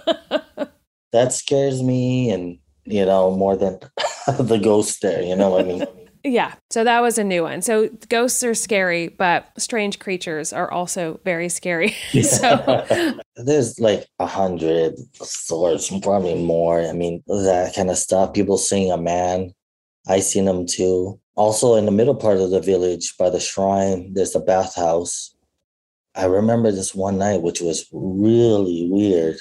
that 1.12 1.34
scares 1.34 1.82
me 1.82 2.30
and 2.32 2.58
you 2.86 3.06
know 3.06 3.36
more 3.36 3.56
than 3.56 3.80
the 4.40 4.58
ghost 4.58 5.02
there, 5.02 5.22
you 5.22 5.36
know 5.36 5.50
what 5.50 5.66
I 5.66 5.68
mean? 5.68 5.86
Yeah. 6.26 6.56
So 6.72 6.84
that 6.84 7.02
was 7.02 7.20
a 7.20 7.24
new 7.24 7.44
one. 7.44 7.62
So 7.62 7.88
ghosts 8.10 8.44
are 8.44 8.56
scary, 8.56 9.10
but 9.10 9.48
strange 9.60 10.00
creatures 10.00 10.52
are 10.52 10.72
also 10.72 11.20
very 11.24 11.50
scary. 11.50 11.90
so 12.24 13.20
there's 13.36 13.80
like 13.80 14.08
a 14.18 14.26
hundred 14.26 14.96
sorts, 15.22 15.92
probably 16.00 16.44
more. 16.44 16.82
I 16.82 16.94
mean, 16.94 17.24
that 17.28 17.74
kind 17.76 17.92
of 17.92 17.98
stuff. 17.98 18.34
People 18.34 18.58
seeing 18.58 18.92
a 18.92 18.98
man. 18.98 19.54
I 20.08 20.20
seen 20.20 20.46
them 20.46 20.66
too. 20.66 21.20
Also 21.36 21.76
in 21.76 21.86
the 21.86 21.92
middle 21.92 22.16
part 22.16 22.38
of 22.38 22.50
the 22.50 22.62
village 22.62 23.16
by 23.18 23.30
the 23.30 23.40
shrine, 23.40 24.14
there's 24.14 24.36
a 24.36 24.40
bathhouse. 24.40 25.36
I 26.16 26.26
remember 26.26 26.72
this 26.72 26.96
one 26.96 27.20
night, 27.20 27.42
which 27.42 27.62
was 27.62 27.86
really 27.92 28.88
weird. 28.90 29.38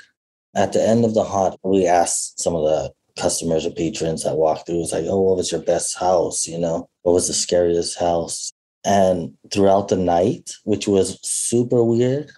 At 0.56 0.72
the 0.72 0.82
end 0.82 1.04
of 1.04 1.14
the 1.14 1.24
haunt, 1.24 1.58
we 1.62 1.86
asked 1.86 2.40
some 2.40 2.54
of 2.54 2.64
the 2.64 2.92
customers 3.20 3.66
or 3.66 3.70
patrons 3.70 4.24
that 4.24 4.36
walked 4.36 4.66
through 4.66 4.78
was 4.78 4.92
like, 4.92 5.04
oh, 5.08 5.20
what 5.20 5.36
was 5.36 5.52
your 5.52 5.62
best 5.62 5.98
house? 5.98 6.46
You 6.46 6.58
know, 6.58 6.88
what 7.02 7.12
was 7.12 7.28
the 7.28 7.34
scariest 7.34 7.98
house? 7.98 8.52
And 8.84 9.34
throughout 9.52 9.88
the 9.88 9.96
night, 9.96 10.50
which 10.64 10.86
was 10.86 11.18
super 11.22 11.82
weird, 11.82 12.30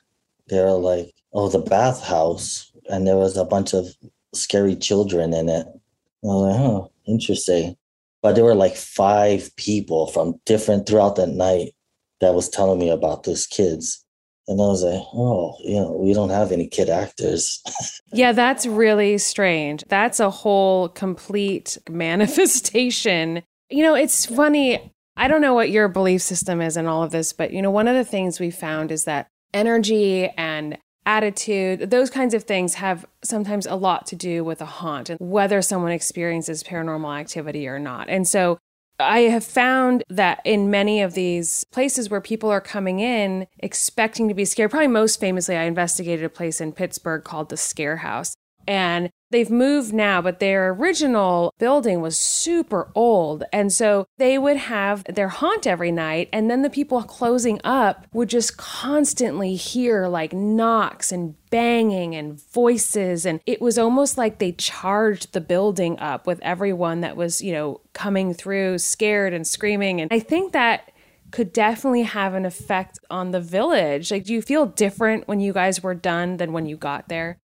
they 0.49 0.61
were 0.61 0.73
like, 0.73 1.13
oh, 1.33 1.49
the 1.49 1.59
bathhouse. 1.59 2.71
And 2.89 3.07
there 3.07 3.17
was 3.17 3.37
a 3.37 3.45
bunch 3.45 3.75
of 3.75 3.87
scary 4.33 4.77
children 4.77 5.35
in 5.35 5.49
it. 5.49 5.67
I 5.67 6.27
was 6.27 6.53
like, 6.53 6.61
oh, 6.61 6.93
interesting. 7.07 7.77
But 8.23 8.35
there 8.35 8.45
were 8.45 8.55
like 8.55 8.77
five 8.77 9.55
people 9.57 10.07
from 10.09 10.41
different 10.45 10.87
throughout 10.87 11.17
the 11.17 11.27
night 11.27 11.75
that 12.21 12.35
was 12.35 12.49
telling 12.49 12.79
me 12.79 12.91
about 12.91 13.25
those 13.25 13.47
kids. 13.47 14.05
And 14.49 14.61
I 14.61 14.67
was 14.67 14.85
like, 14.85 15.03
oh, 15.13 15.57
you 15.65 15.75
know, 15.77 15.93
we 15.93 16.13
don't 16.13 16.31
have 16.31 16.53
any 16.53 16.69
kid 16.69 16.89
actors. 16.89 17.63
yeah, 18.13 18.33
that's 18.33 18.67
really 18.67 19.19
strange. 19.19 19.85
That's 19.89 20.21
a 20.21 20.31
whole 20.31 20.89
complete 20.89 21.79
manifestation. 21.91 23.43
You 23.71 23.83
know, 23.83 23.95
it's 23.95 24.27
funny. 24.27 24.93
I 25.17 25.29
don't 25.29 25.41
know 25.41 25.55
what 25.55 25.71
your 25.71 25.89
belief 25.89 26.23
system 26.23 26.61
is 26.61 26.77
in 26.77 26.87
all 26.87 27.03
of 27.03 27.11
this, 27.11 27.33
but, 27.33 27.53
you 27.53 27.63
know, 27.63 27.71
one 27.71 27.89
of 27.89 27.97
the 27.97 28.05
things 28.05 28.39
we 28.39 28.51
found 28.51 28.93
is 28.93 29.05
that 29.05 29.29
energy 29.53 30.29
and 30.37 30.79
attitude, 31.07 31.91
those 31.91 32.11
kinds 32.11 32.35
of 32.35 32.43
things 32.45 32.75
have 32.75 33.07
sometimes 33.25 33.67
a 33.67 33.77
lot 33.77 34.07
to 34.07 34.17
do 34.17 34.45
with 34.45 34.61
a 34.61 34.67
haunt 34.67 35.09
and 35.09 35.19
whether 35.21 35.63
someone 35.63 35.93
experiences 35.93 36.63
paranormal 36.63 37.19
activity 37.19 37.67
or 37.67 37.79
not. 37.79 38.09
And 38.09 38.27
so 38.27 38.59
I 38.99 39.21
have 39.21 39.45
found 39.45 40.03
that 40.09 40.41
in 40.45 40.71
many 40.71 41.03
of 41.03 41.15
these 41.15 41.65
places 41.65 42.09
where 42.09 42.21
people 42.21 42.51
are 42.51 42.61
coming 42.61 43.01
in 43.01 43.47
expecting 43.59 44.29
to 44.29 44.35
be 44.35 44.45
scared, 44.45 44.71
probably 44.71 44.89
most 44.89 45.21
famously, 45.21 45.57
I 45.57 45.65
investigated 45.65 46.25
a 46.25 46.31
place 46.31 46.61
in 46.61 46.73
Pittsburgh 46.73 47.23
called 47.23 47.51
the 47.51 47.57
Scare 47.57 47.99
House. 47.99 48.37
And 48.67 49.11
they've 49.31 49.51
moved 49.51 49.93
now, 49.93 50.23
but 50.23 50.41
their 50.41 50.71
original 50.71 51.53
building 51.59 52.01
was 52.01 52.19
super 52.19 52.91
old. 52.95 53.45
And 53.53 53.73
so 53.73 54.07
they 54.19 54.39
would 54.39 54.57
have 54.57 55.05
their 55.05 55.29
haunt 55.29 55.67
every 55.67 55.93
night. 55.93 56.29
And 56.33 56.51
then 56.51 56.63
the 56.63 56.71
people 56.71 57.03
closing 57.03 57.61
up 57.65 58.07
would 58.13 58.29
just 58.29 58.57
constantly 58.57 59.55
hear 59.55 60.07
like 60.09 60.33
knocks 60.33 61.13
and 61.13 61.35
banging 61.51 62.15
and 62.15 62.41
voices. 62.53 63.27
And 63.27 63.41
it 63.47 63.61
was 63.61 63.79
almost 63.79 64.17
like 64.19 64.39
they 64.39 64.53
charged 64.53 65.33
the 65.33 65.41
building 65.41 65.99
up 65.99 66.27
with 66.27 66.41
everyone 66.43 67.01
that 67.01 67.17
was, 67.17 67.43
you 67.43 67.53
know, 67.53 67.81
coming 67.93 68.35
through 68.35 68.79
scared 68.79 69.33
and 69.33 69.47
screaming. 69.47 70.01
And 70.01 70.13
I 70.13 70.21
think 70.21 70.53
that 70.53 70.93
could 71.33 71.53
definitely 71.53 72.05
have 72.05 72.35
an 72.35 72.47
effect 72.47 72.99
on 73.11 73.33
the 73.33 73.41
village. 73.41 74.11
Like, 74.11 74.25
do 74.25 74.33
you 74.33 74.41
feel 74.41 74.67
different 74.67 75.27
when 75.27 75.41
you 75.41 75.53
guys 75.53 75.83
were 75.83 75.95
done 75.95 76.37
than 76.37 76.53
when 76.53 76.67
you 76.67 76.77
got 76.77 77.09
there? 77.09 77.39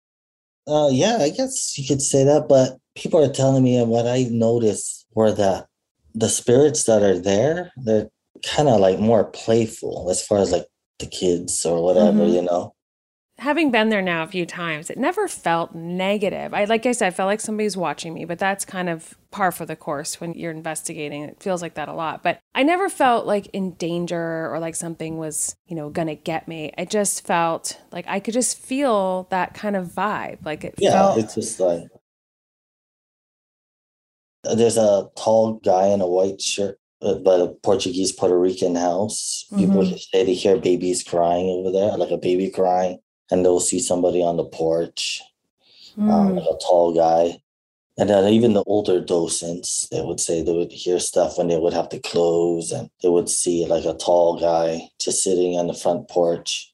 Uh, 0.66 0.88
yeah, 0.90 1.18
I 1.20 1.30
guess 1.30 1.76
you 1.76 1.86
could 1.86 2.02
say 2.02 2.24
that. 2.24 2.48
But 2.48 2.78
people 2.94 3.22
are 3.22 3.32
telling 3.32 3.62
me, 3.62 3.76
and 3.76 3.90
what 3.90 4.06
I 4.06 4.26
noticed 4.30 5.06
were 5.14 5.32
that 5.32 5.66
the 6.14 6.28
spirits 6.28 6.84
that 6.84 7.02
are 7.02 7.18
there, 7.18 7.72
they're 7.76 8.08
kind 8.44 8.68
of 8.68 8.80
like 8.80 8.98
more 8.98 9.24
playful 9.24 10.08
as 10.10 10.24
far 10.24 10.38
as 10.38 10.52
like 10.52 10.66
the 10.98 11.06
kids 11.06 11.64
or 11.64 11.82
whatever, 11.82 12.20
mm-hmm. 12.20 12.34
you 12.34 12.42
know 12.42 12.74
having 13.42 13.70
been 13.70 13.88
there 13.90 14.02
now 14.02 14.22
a 14.22 14.26
few 14.26 14.46
times, 14.46 14.90
it 14.90 14.98
never 14.98 15.28
felt 15.28 15.74
negative. 15.74 16.54
I 16.54 16.64
like 16.64 16.86
I 16.86 16.92
said, 16.92 17.08
I 17.08 17.10
felt 17.10 17.26
like 17.26 17.40
somebody's 17.40 17.76
watching 17.76 18.14
me, 18.14 18.24
but 18.24 18.38
that's 18.38 18.64
kind 18.64 18.88
of 18.88 19.14
par 19.30 19.52
for 19.52 19.66
the 19.66 19.76
course 19.76 20.20
when 20.20 20.34
you're 20.34 20.50
investigating. 20.52 21.22
It 21.24 21.42
feels 21.42 21.62
like 21.62 21.74
that 21.74 21.88
a 21.88 21.92
lot. 21.92 22.22
But 22.22 22.40
I 22.54 22.62
never 22.62 22.88
felt 22.88 23.26
like 23.26 23.48
in 23.52 23.72
danger 23.74 24.50
or 24.52 24.58
like 24.60 24.74
something 24.76 25.18
was, 25.18 25.54
you 25.66 25.76
know, 25.76 25.90
gonna 25.90 26.14
get 26.14 26.48
me. 26.48 26.72
I 26.78 26.84
just 26.84 27.26
felt 27.26 27.80
like 27.92 28.06
I 28.08 28.20
could 28.20 28.34
just 28.34 28.58
feel 28.58 29.24
that 29.30 29.54
kind 29.54 29.76
of 29.76 29.88
vibe. 29.88 30.44
Like 30.44 30.64
it 30.64 30.78
yeah, 30.78 30.90
felt 30.90 31.16
it's 31.16 31.34
just 31.34 31.60
like 31.60 31.84
There's 34.44 34.76
a 34.76 35.10
tall 35.16 35.54
guy 35.54 35.86
in 35.88 36.00
a 36.00 36.06
white 36.06 36.40
shirt 36.40 36.78
uh, 37.00 37.14
by 37.18 37.34
a 37.36 37.48
Portuguese 37.48 38.12
Puerto 38.12 38.38
Rican 38.38 38.74
house. 38.74 39.52
People 39.56 39.84
Mhm. 39.84 39.96
say 39.96 40.24
they 40.24 40.34
hear 40.34 40.56
babies 40.58 41.02
crying 41.02 41.48
over 41.48 41.70
there, 41.70 41.96
like 41.96 42.10
a 42.10 42.18
baby 42.18 42.50
crying, 42.50 42.98
and 43.32 43.42
they'll 43.44 43.60
see 43.60 43.80
somebody 43.80 44.22
on 44.22 44.36
the 44.36 44.44
porch, 44.44 45.22
um, 45.96 46.04
Mm. 46.04 46.36
like 46.36 46.50
a 46.54 46.58
tall 46.58 46.92
guy. 46.92 47.40
And 47.98 48.08
then 48.08 48.32
even 48.32 48.52
the 48.52 48.64
older 48.64 49.00
docents, 49.00 49.88
they 49.90 50.02
would 50.02 50.20
say 50.20 50.42
they 50.42 50.52
would 50.52 50.72
hear 50.72 50.98
stuff 50.98 51.38
when 51.38 51.48
they 51.48 51.58
would 51.58 51.72
have 51.72 51.88
to 51.90 51.98
close, 51.98 52.72
and 52.72 52.90
they 53.02 53.08
would 53.08 53.28
see 53.28 53.66
like 53.66 53.86
a 53.86 53.94
tall 53.94 54.38
guy 54.38 54.90
just 55.00 55.22
sitting 55.22 55.58
on 55.58 55.66
the 55.66 55.74
front 55.74 56.08
porch, 56.08 56.72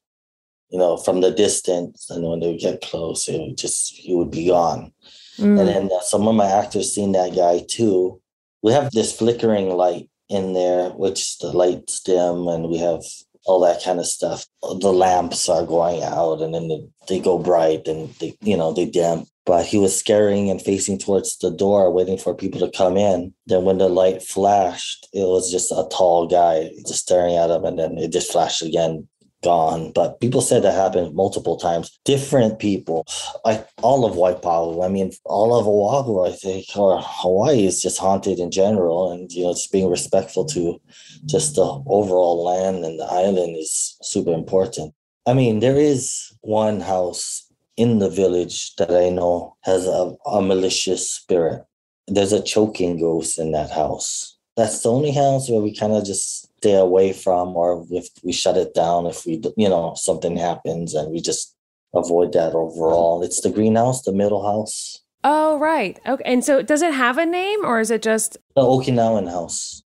you 0.71 0.79
know, 0.79 0.97
from 0.97 1.21
the 1.21 1.31
distance. 1.31 2.11
And 2.11 2.25
when 2.29 2.40
they 2.40 2.49
would 2.49 2.61
get 2.61 2.81
close, 2.83 3.29
it 3.29 3.40
would 3.40 3.57
just 3.57 3.94
he 3.94 4.14
would 4.14 4.31
be 4.31 4.47
gone. 4.47 4.92
Mm. 5.38 5.59
And 5.59 5.68
then 5.68 5.85
uh, 5.97 6.01
some 6.03 6.27
of 6.29 6.35
my 6.35 6.47
actors 6.62 6.92
seen 6.94 7.12
that 7.12 7.35
guy 7.35 7.64
too. 7.68 8.21
We 8.62 8.73
have 8.73 8.90
this 8.90 9.12
flickering 9.12 9.71
light 9.71 10.09
in 10.29 10.53
there, 10.55 10.90
which 10.90 11.38
the 11.38 11.51
lights 11.53 12.01
dim, 12.01 12.49
and 12.49 12.68
we 12.68 12.79
have 12.79 13.03
all 13.48 13.61
that 13.61 13.82
kind 13.82 13.98
of 13.98 14.06
stuff. 14.06 14.46
The 14.62 14.92
lamps 14.92 15.48
are 15.48 15.64
going 15.64 16.02
out, 16.02 16.42
and 16.42 16.54
then 16.54 16.68
they, 16.68 16.87
they 17.08 17.20
go 17.20 17.38
bright, 17.38 17.88
and 17.88 18.14
they 18.20 18.37
you 18.42 18.56
know 18.56 18.72
they 18.72 18.87
dim. 18.87 19.24
But 19.46 19.64
he 19.64 19.78
was 19.78 19.98
scaring 19.98 20.50
and 20.50 20.61
facing 20.61 20.98
towards 20.98 21.38
the 21.38 21.50
door, 21.50 21.90
waiting 21.90 22.18
for 22.18 22.34
people 22.34 22.61
to 22.61 22.70
come 22.76 22.98
in. 22.98 23.32
Then 23.46 23.64
when 23.64 23.78
the 23.78 23.88
light 23.88 24.22
flashed, 24.22 25.08
it 25.14 25.26
was 25.26 25.50
just 25.50 25.72
a 25.72 25.88
tall 25.90 26.26
guy 26.26 26.70
just 26.87 27.04
staring 27.04 27.37
at 27.37 27.50
him, 27.50 27.64
and 27.64 27.78
then 27.78 27.96
it 27.96 28.12
just 28.12 28.30
flashed 28.30 28.62
again, 28.62 29.08
gone. 29.42 29.92
But 29.92 30.20
people 30.20 30.40
said 30.40 30.62
that 30.62 30.74
happened 30.74 31.14
multiple 31.14 31.57
times. 31.57 31.98
Different 32.05 32.59
people. 32.59 33.07
I 33.44 33.64
all 33.83 34.05
of 34.05 34.14
Waipahu. 34.14 34.85
I 34.85 34.88
mean, 34.88 35.12
all 35.24 35.59
of 35.59 35.66
Oahu. 35.66 36.27
I 36.27 36.33
think, 36.37 36.66
or 36.77 37.01
Hawaii 37.03 37.66
is 37.66 37.83
just 37.83 37.98
haunted 37.98 38.38
in 38.38 38.51
general, 38.51 39.12
and 39.12 39.31
you 39.33 39.44
know, 39.44 39.53
just 39.53 39.72
being 39.72 39.90
respectful 39.90 40.44
to 40.46 40.81
just 41.27 41.57
the 41.57 41.83
overall 41.87 42.44
land 42.44 42.85
and 42.85 42.98
the 42.98 43.07
island 43.07 43.57
is 43.57 43.96
super 44.03 44.33
important. 44.33 44.94
I 45.27 45.35
mean, 45.35 45.61
there 45.61 45.77
is 45.77 46.33
one 46.40 46.81
house 46.81 47.48
in 47.77 47.98
the 47.98 48.11
village 48.11 48.74
that 48.77 48.90
I 48.90 49.09
know 49.11 49.57
has 49.62 49.87
a, 49.87 50.16
a 50.27 50.42
malicious 50.42 51.11
spirit. 51.11 51.64
There's 52.09 52.33
a 52.33 52.42
choking 52.42 52.98
ghost 52.98 53.38
in 53.38 53.53
that 53.53 53.70
house. 53.70 54.37
That's 54.57 54.83
the 54.83 54.90
only 54.90 55.12
house 55.12 55.48
where 55.48 55.61
we 55.61 55.74
kind 55.74 55.92
of 55.92 56.05
just 56.05 56.47
stay 56.59 56.75
away 56.75 57.12
from, 57.12 57.57
or 57.57 57.87
if 57.90 58.09
we 58.23 58.33
shut 58.33 58.57
it 58.57 58.75
down, 58.75 59.07
if 59.07 59.25
we, 59.27 59.40
you 59.57 59.68
know, 59.68 59.94
something 59.97 60.37
happens 60.37 60.94
and 60.94 61.12
we 61.12 61.21
just 61.21 61.55
avoid 61.94 62.33
that 62.33 62.55
overall. 62.55 63.23
It's 63.23 63.40
the 63.40 63.51
greenhouse, 63.51 64.03
the 64.03 64.12
middle 64.12 64.44
house, 64.44 65.01
Oh, 65.25 65.59
right. 65.59 65.99
Okay. 66.07 66.23
And 66.25 66.44
so 66.44 66.62
does 66.62 66.83
it 66.83 66.94
have 66.94 67.18
a 67.18 67.27
name 67.27 67.64
or 67.64 67.81
is 67.81 67.90
it 67.90 68.03
just 68.03 68.38
the 68.55 68.62
Okinawan 68.62 69.29
house. 69.29 69.83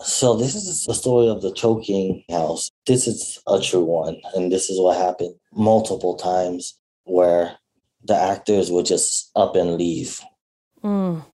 So 0.00 0.36
this 0.36 0.54
is 0.54 0.84
the 0.84 0.94
story 0.94 1.28
of 1.28 1.40
the 1.40 1.52
choking 1.54 2.22
house. 2.28 2.70
This 2.86 3.06
is 3.06 3.38
a 3.46 3.60
true 3.60 3.84
one, 3.84 4.20
and 4.34 4.52
this 4.52 4.68
is 4.68 4.78
what 4.78 4.98
happened 4.98 5.34
multiple 5.54 6.16
times 6.16 6.78
where 7.04 7.56
the 8.04 8.14
actors 8.14 8.70
would 8.70 8.84
just 8.84 9.30
up 9.34 9.56
and 9.56 9.76
leave. 9.76 10.20
Mm. 10.84 11.24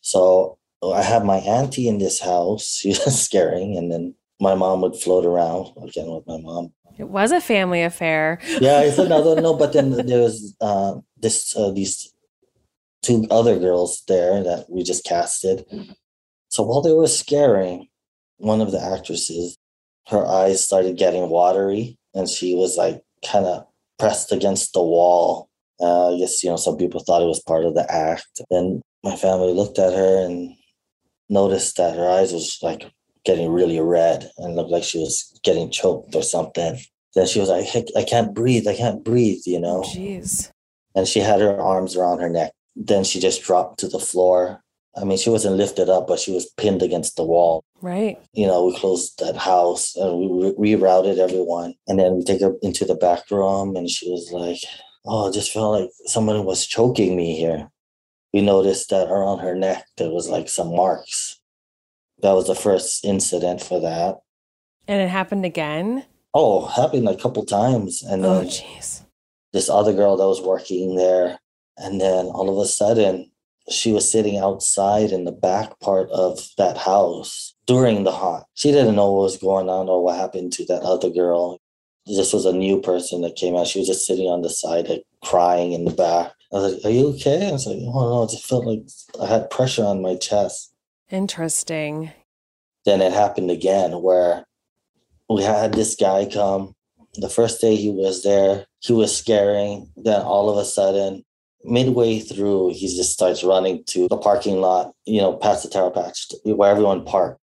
So 0.00 0.57
I 0.82 1.02
have 1.02 1.24
my 1.24 1.38
auntie 1.38 1.88
in 1.88 1.98
this 1.98 2.20
house. 2.20 2.78
She 2.80 2.90
was 2.90 3.20
scaring, 3.20 3.76
and 3.76 3.90
then 3.90 4.14
my 4.40 4.54
mom 4.54 4.80
would 4.82 4.96
float 4.96 5.24
around 5.24 5.72
again 5.82 6.10
with 6.10 6.26
my 6.26 6.38
mom. 6.38 6.72
It 6.98 7.08
was 7.08 7.32
a 7.32 7.40
family 7.40 7.82
affair. 7.82 8.38
Yeah, 8.60 8.82
it's 8.82 8.98
another 9.08 9.40
no, 9.40 9.54
but 9.54 9.72
then 9.72 9.90
there 10.06 10.20
was 10.20 10.56
uh, 10.60 10.94
this 11.16 11.56
uh, 11.56 11.70
these 11.70 12.12
two 13.02 13.26
other 13.30 13.58
girls 13.58 14.02
there 14.08 14.42
that 14.42 14.66
we 14.68 14.82
just 14.82 15.04
casted. 15.04 15.64
So 16.48 16.62
while 16.62 16.82
they 16.82 16.92
were 16.92 17.06
scaring, 17.06 17.88
one 18.38 18.60
of 18.60 18.72
the 18.72 18.82
actresses, 18.82 19.56
her 20.08 20.26
eyes 20.26 20.64
started 20.64 20.96
getting 20.96 21.28
watery, 21.28 21.98
and 22.14 22.28
she 22.28 22.54
was 22.54 22.76
like 22.76 23.02
kind 23.24 23.46
of 23.46 23.66
pressed 23.98 24.32
against 24.32 24.72
the 24.72 24.82
wall. 24.82 25.48
Uh, 25.80 26.14
I 26.14 26.18
guess 26.18 26.42
you 26.42 26.50
know 26.50 26.56
some 26.56 26.76
people 26.76 27.00
thought 27.00 27.22
it 27.22 27.26
was 27.26 27.42
part 27.42 27.64
of 27.64 27.74
the 27.74 27.90
act. 27.92 28.40
Then 28.50 28.82
my 29.04 29.14
family 29.14 29.52
looked 29.52 29.78
at 29.78 29.92
her 29.92 30.24
and 30.24 30.54
noticed 31.28 31.76
that 31.76 31.96
her 31.96 32.08
eyes 32.08 32.32
was 32.32 32.58
like 32.62 32.90
getting 33.24 33.50
really 33.50 33.80
red 33.80 34.30
and 34.38 34.56
looked 34.56 34.70
like 34.70 34.84
she 34.84 34.98
was 34.98 35.38
getting 35.44 35.70
choked 35.70 36.14
or 36.14 36.22
something. 36.22 36.78
Then 37.14 37.26
she 37.26 37.40
was 37.40 37.48
like, 37.48 37.66
"I- 37.74 38.00
I 38.00 38.04
can't 38.04 38.34
breathe. 38.34 38.66
I 38.68 38.74
can't 38.76 39.02
breathe, 39.04 39.42
you 39.46 39.58
know. 39.60 39.82
Jeez. 39.82 40.50
And 40.94 41.06
she 41.06 41.20
had 41.20 41.40
her 41.40 41.60
arms 41.60 41.96
around 41.96 42.20
her 42.20 42.30
neck. 42.30 42.52
Then 42.76 43.04
she 43.04 43.18
just 43.20 43.42
dropped 43.42 43.80
to 43.80 43.88
the 43.88 43.98
floor. 43.98 44.62
I 44.96 45.04
mean, 45.04 45.18
she 45.18 45.30
wasn't 45.30 45.56
lifted 45.56 45.88
up, 45.88 46.06
but 46.08 46.18
she 46.18 46.32
was 46.32 46.46
pinned 46.56 46.82
against 46.82 47.16
the 47.16 47.24
wall. 47.24 47.62
Right. 47.80 48.18
You 48.32 48.46
know, 48.46 48.64
we 48.64 48.76
closed 48.76 49.18
that 49.20 49.36
house 49.36 49.94
and 49.96 50.18
we 50.18 50.52
re- 50.56 50.74
rerouted 50.76 51.18
everyone. 51.18 51.74
And 51.86 51.98
then 51.98 52.16
we 52.16 52.24
take 52.24 52.40
her 52.40 52.54
into 52.62 52.84
the 52.84 52.94
back 52.96 53.30
room 53.30 53.76
and 53.76 53.88
she 53.88 54.10
was 54.10 54.30
like, 54.32 54.58
Oh, 55.06 55.28
I 55.28 55.30
just 55.30 55.52
felt 55.52 55.80
like 55.80 55.90
someone 56.06 56.44
was 56.44 56.66
choking 56.66 57.16
me 57.16 57.36
here. 57.36 57.68
We 58.32 58.42
noticed 58.42 58.90
that 58.90 59.08
around 59.08 59.38
her 59.40 59.54
neck 59.54 59.86
there 59.96 60.10
was 60.10 60.28
like 60.28 60.48
some 60.48 60.74
marks. 60.74 61.40
That 62.22 62.32
was 62.32 62.46
the 62.46 62.54
first 62.54 63.04
incident 63.04 63.62
for 63.62 63.80
that. 63.80 64.16
And 64.86 65.00
it 65.00 65.08
happened 65.08 65.44
again. 65.44 66.04
Oh, 66.34 66.66
happened 66.66 67.08
a 67.08 67.16
couple 67.16 67.44
times. 67.44 68.02
And 68.02 68.24
Oh, 68.24 68.42
jeez. 68.42 69.02
this 69.52 69.68
other 69.70 69.92
girl 69.92 70.16
that 70.16 70.26
was 70.26 70.40
working 70.42 70.96
there. 70.96 71.38
And 71.76 72.00
then 72.00 72.26
all 72.26 72.50
of 72.50 72.58
a 72.58 72.68
sudden, 72.68 73.30
she 73.70 73.92
was 73.92 74.10
sitting 74.10 74.38
outside 74.38 75.10
in 75.12 75.24
the 75.24 75.32
back 75.32 75.78
part 75.80 76.10
of 76.10 76.40
that 76.56 76.76
house 76.76 77.54
during 77.66 78.04
the 78.04 78.12
haunt. 78.12 78.44
She 78.54 78.72
didn't 78.72 78.96
know 78.96 79.12
what 79.12 79.22
was 79.22 79.36
going 79.36 79.68
on 79.68 79.88
or 79.88 80.02
what 80.02 80.16
happened 80.16 80.52
to 80.54 80.64
that 80.66 80.82
other 80.82 81.10
girl. 81.10 81.58
This 82.06 82.32
was 82.32 82.46
a 82.46 82.52
new 82.52 82.80
person 82.80 83.20
that 83.22 83.36
came 83.36 83.54
out. 83.56 83.66
She 83.66 83.78
was 83.78 83.88
just 83.88 84.06
sitting 84.06 84.28
on 84.28 84.40
the 84.42 84.48
side, 84.50 84.88
like, 84.88 85.04
crying 85.22 85.72
in 85.72 85.84
the 85.84 85.92
back. 85.92 86.32
I 86.52 86.56
was 86.56 86.74
like, 86.74 86.84
Are 86.84 86.90
you 86.90 87.08
okay? 87.08 87.48
I 87.48 87.52
was 87.52 87.66
like, 87.66 87.78
Oh 87.82 88.08
no, 88.08 88.22
it 88.24 88.30
just 88.30 88.46
felt 88.46 88.66
like 88.66 88.82
I 89.20 89.26
had 89.26 89.50
pressure 89.50 89.84
on 89.84 90.02
my 90.02 90.16
chest. 90.16 90.72
Interesting. 91.10 92.10
Then 92.84 93.00
it 93.00 93.12
happened 93.12 93.50
again 93.50 94.02
where 94.02 94.44
we 95.28 95.42
had 95.42 95.74
this 95.74 95.94
guy 95.94 96.28
come. 96.32 96.74
The 97.14 97.28
first 97.28 97.60
day 97.60 97.76
he 97.76 97.90
was 97.90 98.22
there, 98.22 98.66
he 98.80 98.92
was 98.92 99.16
scaring. 99.16 99.90
Then 99.96 100.22
all 100.22 100.48
of 100.48 100.56
a 100.56 100.64
sudden, 100.64 101.24
midway 101.64 102.20
through, 102.20 102.70
he 102.74 102.86
just 102.86 103.12
starts 103.12 103.42
running 103.44 103.84
to 103.88 104.08
the 104.08 104.16
parking 104.16 104.60
lot, 104.60 104.92
you 105.04 105.20
know, 105.20 105.34
past 105.34 105.64
the 105.64 105.68
Taro 105.68 105.90
Patch 105.90 106.28
where 106.44 106.70
everyone 106.70 107.04
parked. 107.04 107.40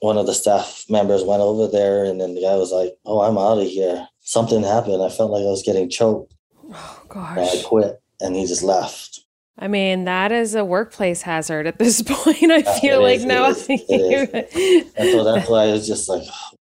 One 0.00 0.16
of 0.18 0.26
the 0.26 0.34
staff 0.34 0.84
members 0.88 1.24
went 1.24 1.42
over 1.42 1.66
there, 1.66 2.04
and 2.04 2.20
then 2.20 2.36
the 2.36 2.42
guy 2.42 2.54
was 2.54 2.70
like, 2.70 2.94
Oh, 3.04 3.20
I'm 3.20 3.38
out 3.38 3.58
of 3.58 3.66
here. 3.66 4.06
Something 4.20 4.62
happened. 4.62 5.02
I 5.02 5.08
felt 5.08 5.32
like 5.32 5.42
I 5.42 5.46
was 5.46 5.62
getting 5.64 5.88
choked. 5.90 6.34
Oh, 6.70 7.02
gosh! 7.08 7.38
And 7.38 7.48
I 7.48 7.62
quit. 7.64 8.00
And 8.20 8.36
he 8.36 8.46
just 8.46 8.62
left. 8.62 9.20
I 9.58 9.68
mean, 9.68 10.04
that 10.04 10.30
is 10.32 10.54
a 10.54 10.64
workplace 10.64 11.22
hazard 11.22 11.66
at 11.66 11.78
this 11.78 12.02
point. 12.06 12.50
I 12.52 12.62
Yeah, 12.64 12.80
feel 12.80 13.02
like 13.02 13.20
is, 13.20 13.24
no. 13.24 13.50
it 13.50 13.56
is, 13.56 13.68
it 13.68 14.94
And 14.96 15.10
so 15.10 15.24
that's 15.24 15.48
why 15.48 15.64
I 15.64 15.72
was 15.72 15.86
just 15.86 16.08
like, 16.08 16.22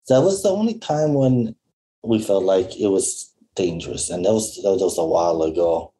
that 0.08 0.20
was 0.22 0.42
the 0.42 0.50
only 0.50 0.78
time 0.78 1.14
when 1.14 1.54
we 2.02 2.22
felt 2.22 2.44
like 2.44 2.78
it 2.78 2.88
was 2.88 3.32
dangerous. 3.54 4.10
And 4.10 4.24
that 4.24 4.32
was 4.32 4.56
that 4.62 4.70
was 4.78 4.98
a 4.98 5.04
while 5.04 5.42
ago. 5.42 5.92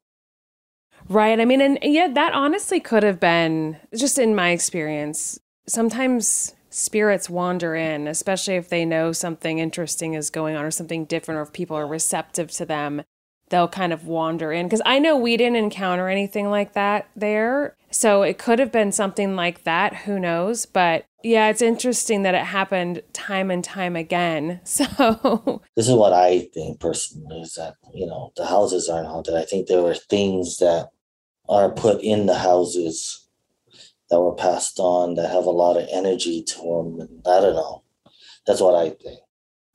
Right. 1.08 1.40
I 1.40 1.44
mean, 1.44 1.60
and 1.60 1.78
yeah, 1.82 2.08
that 2.08 2.34
honestly 2.34 2.80
could 2.80 3.02
have 3.02 3.18
been 3.18 3.78
just 3.96 4.18
in 4.18 4.34
my 4.34 4.50
experience. 4.50 5.40
Sometimes 5.66 6.54
spirits 6.70 7.28
wander 7.28 7.74
in, 7.74 8.06
especially 8.06 8.54
if 8.56 8.68
they 8.68 8.84
know 8.84 9.12
something 9.12 9.58
interesting 9.58 10.14
is 10.14 10.30
going 10.30 10.56
on 10.56 10.64
or 10.64 10.70
something 10.70 11.04
different, 11.06 11.38
or 11.38 11.42
if 11.42 11.52
people 11.52 11.76
are 11.76 11.86
receptive 11.86 12.50
to 12.52 12.64
them, 12.66 13.02
they'll 13.50 13.68
kind 13.68 13.92
of 13.92 14.06
wander 14.06 14.52
in. 14.52 14.66
Because 14.66 14.82
I 14.86 14.98
know 14.98 15.16
we 15.16 15.36
didn't 15.36 15.56
encounter 15.56 16.08
anything 16.08 16.48
like 16.48 16.72
that 16.72 17.08
there. 17.14 17.76
So 17.90 18.22
it 18.22 18.38
could 18.38 18.58
have 18.58 18.72
been 18.72 18.92
something 18.92 19.36
like 19.36 19.64
that. 19.64 19.94
Who 19.96 20.18
knows? 20.18 20.64
But 20.64 21.06
yeah, 21.22 21.48
it's 21.48 21.60
interesting 21.60 22.22
that 22.22 22.34
it 22.34 22.44
happened 22.44 23.02
time 23.12 23.50
and 23.50 23.62
time 23.62 23.96
again. 23.96 24.60
So, 24.70 25.62
This 25.76 25.88
is 25.88 25.94
what 25.94 26.12
I 26.12 26.48
think 26.54 26.80
personally 26.80 27.42
is 27.42 27.54
that, 27.54 27.74
you 27.92 28.06
know, 28.06 28.32
the 28.36 28.46
houses 28.46 28.88
aren't 28.88 29.09
haunted. 29.09 29.34
I 29.34 29.44
think 29.44 29.66
there 29.66 29.82
were 29.82 29.94
things 29.94 30.59
that 30.59 30.90
are 31.48 31.70
put 31.70 32.01
in 32.01 32.26
the 32.26 32.38
houses 32.38 33.28
that 34.09 34.20
were 34.20 34.34
passed 34.34 34.78
on 34.78 35.14
that 35.14 35.30
have 35.30 35.44
a 35.44 35.51
lot 35.51 35.76
of 35.76 35.88
energy 35.90 36.42
to 36.42 36.57
them. 36.57 37.01
And 37.01 37.20
I 37.26 37.40
don't 37.40 37.57
know. 37.57 37.82
That's 38.46 38.61
what 38.61 38.74
I 38.74 38.90
think. 38.90 39.20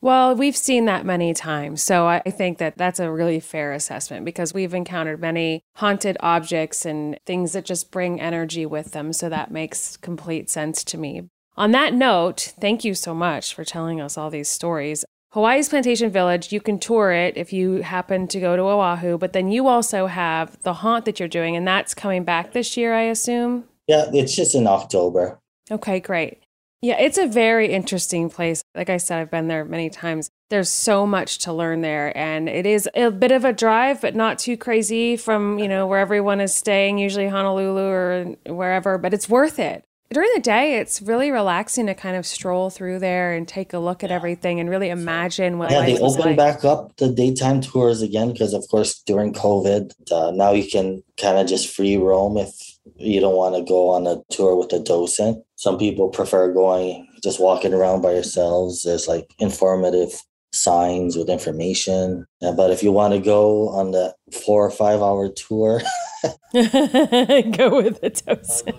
Well, 0.06 0.36
we've 0.36 0.56
seen 0.56 0.86
that 0.86 1.04
many 1.04 1.34
times. 1.34 1.82
So 1.82 2.06
I 2.06 2.20
think 2.20 2.60
that 2.60 2.78
that's 2.78 3.00
a 3.00 3.10
really 3.10 3.40
fair 3.40 3.74
assessment 3.74 4.24
because 4.24 4.54
we've 4.54 4.76
encountered 4.76 5.20
many 5.20 5.64
haunted 5.78 6.16
objects 6.20 6.86
and 6.86 7.18
things 7.26 7.54
that 7.54 7.66
just 7.66 7.90
bring 7.90 8.22
energy 8.22 8.68
with 8.68 8.92
them. 8.92 9.14
So 9.14 9.30
that 9.30 9.50
makes 9.50 9.98
complete 9.98 10.48
sense 10.48 10.84
to 10.84 11.00
me. 11.00 11.24
On 11.58 11.72
that 11.72 11.96
note, 11.96 12.54
thank 12.62 12.86
you 12.86 12.94
so 12.94 13.16
much 13.16 13.56
for 13.56 13.64
telling 13.64 14.00
us 14.00 14.16
all 14.16 14.30
these 14.30 14.48
stories. 14.48 15.06
Hawaii's 15.32 15.70
Plantation 15.70 16.12
Village, 16.12 16.54
you 16.54 16.62
can 16.62 16.78
tour 16.78 17.12
it 17.12 17.36
if 17.36 17.52
you 17.52 17.82
happen 17.82 18.28
to 18.28 18.40
go 18.40 18.56
to 18.56 18.62
Oahu, 18.62 19.18
but 19.18 19.34
then 19.34 19.50
you 19.50 19.68
also 19.68 20.06
have 20.06 20.62
the 20.62 20.74
haunt 20.74 21.06
that 21.06 21.20
you're 21.20 21.28
doing, 21.28 21.56
and 21.56 21.68
that's 21.68 21.96
coming 21.96 22.24
back 22.24 22.54
this 22.54 22.78
year, 22.78 22.94
I 22.94 23.06
assume. 23.06 23.64
Yeah, 23.88 24.06
it's 24.14 24.36
just 24.36 24.54
in 24.54 24.68
October. 24.68 25.40
Okay, 25.72 26.00
great. 26.00 26.44
Yeah, 26.82 27.00
it's 27.00 27.18
a 27.18 27.28
very 27.28 27.72
interesting 27.72 28.30
place. 28.30 28.64
Like 28.76 28.90
I 28.90 28.98
said, 28.98 29.20
I've 29.20 29.32
been 29.32 29.48
there 29.48 29.66
many 29.66 29.90
times. 29.90 30.30
There's 30.50 30.70
so 30.70 31.08
much 31.08 31.40
to 31.40 31.54
learn 31.54 31.82
there 31.82 32.16
and 32.16 32.48
it 32.48 32.66
is 32.66 32.88
a 32.94 33.10
bit 33.10 33.32
of 33.32 33.44
a 33.44 33.54
drive 33.54 34.02
but 34.02 34.16
not 34.16 34.38
too 34.38 34.56
crazy 34.56 35.18
from, 35.18 35.58
you 35.58 35.68
know, 35.68 35.88
where 35.88 36.00
everyone 36.00 36.40
is 36.40 36.56
staying, 36.56 37.00
usually 37.00 37.28
Honolulu 37.28 37.88
or 37.88 38.24
wherever, 38.46 38.98
but 38.98 39.14
it's 39.14 39.28
worth 39.28 39.58
it 39.58 39.84
during 40.14 40.30
the 40.36 40.42
day 40.42 40.76
it's 40.78 41.02
really 41.02 41.32
relaxing 41.32 41.88
to 41.88 41.94
kind 41.94 42.16
of 42.16 42.26
stroll 42.26 42.70
through 42.70 43.00
there 43.00 43.34
and 43.34 43.48
take 43.48 43.74
a 43.74 43.80
look 43.80 44.04
at 44.04 44.12
everything 44.12 44.60
and 44.60 44.70
really 44.70 44.90
imagine 44.90 45.58
what 45.58 45.72
yeah 45.72 45.82
they 45.82 46.00
open 46.00 46.22
like. 46.22 46.38
back 46.38 46.64
up 46.64 46.96
the 46.98 47.10
daytime 47.10 47.60
tours 47.60 48.02
again 48.02 48.32
because 48.32 48.54
of 48.54 48.68
course 48.70 49.02
during 49.02 49.34
covid 49.34 49.92
uh, 50.12 50.32
now 50.32 50.52
you 50.52 50.70
can 50.70 51.02
kind 51.20 51.38
of 51.38 51.48
just 51.48 51.74
free 51.76 51.98
roam 51.98 52.38
if 52.38 52.75
you 52.96 53.20
don't 53.20 53.36
want 53.36 53.56
to 53.56 53.64
go 53.64 53.90
on 53.90 54.08
a 54.08 54.22
tour 54.30 54.56
with 54.56 54.72
a 54.74 54.80
docent 54.80 55.44
some 55.56 55.78
people 55.78 56.10
prefer 56.10 56.52
going 56.54 57.08
just 57.24 57.40
walking 57.40 57.74
around 57.74 58.02
by 58.02 58.12
yourselves 58.12 58.84
there's 58.84 59.08
like 59.08 59.34
informative 59.40 60.22
signs 60.56 61.18
with 61.18 61.30
information. 61.30 62.26
But 62.42 62.72
if 62.72 62.82
you 62.82 62.92
want 62.92 63.14
to 63.14 63.20
go 63.20 63.70
on 63.70 63.92
the 63.92 64.16
four 64.46 64.66
or 64.66 64.72
five 64.72 65.02
hour 65.02 65.30
tour, 65.30 65.82
go 66.54 67.84
with 67.84 68.00
a 68.02 68.10
toast. 68.10 68.70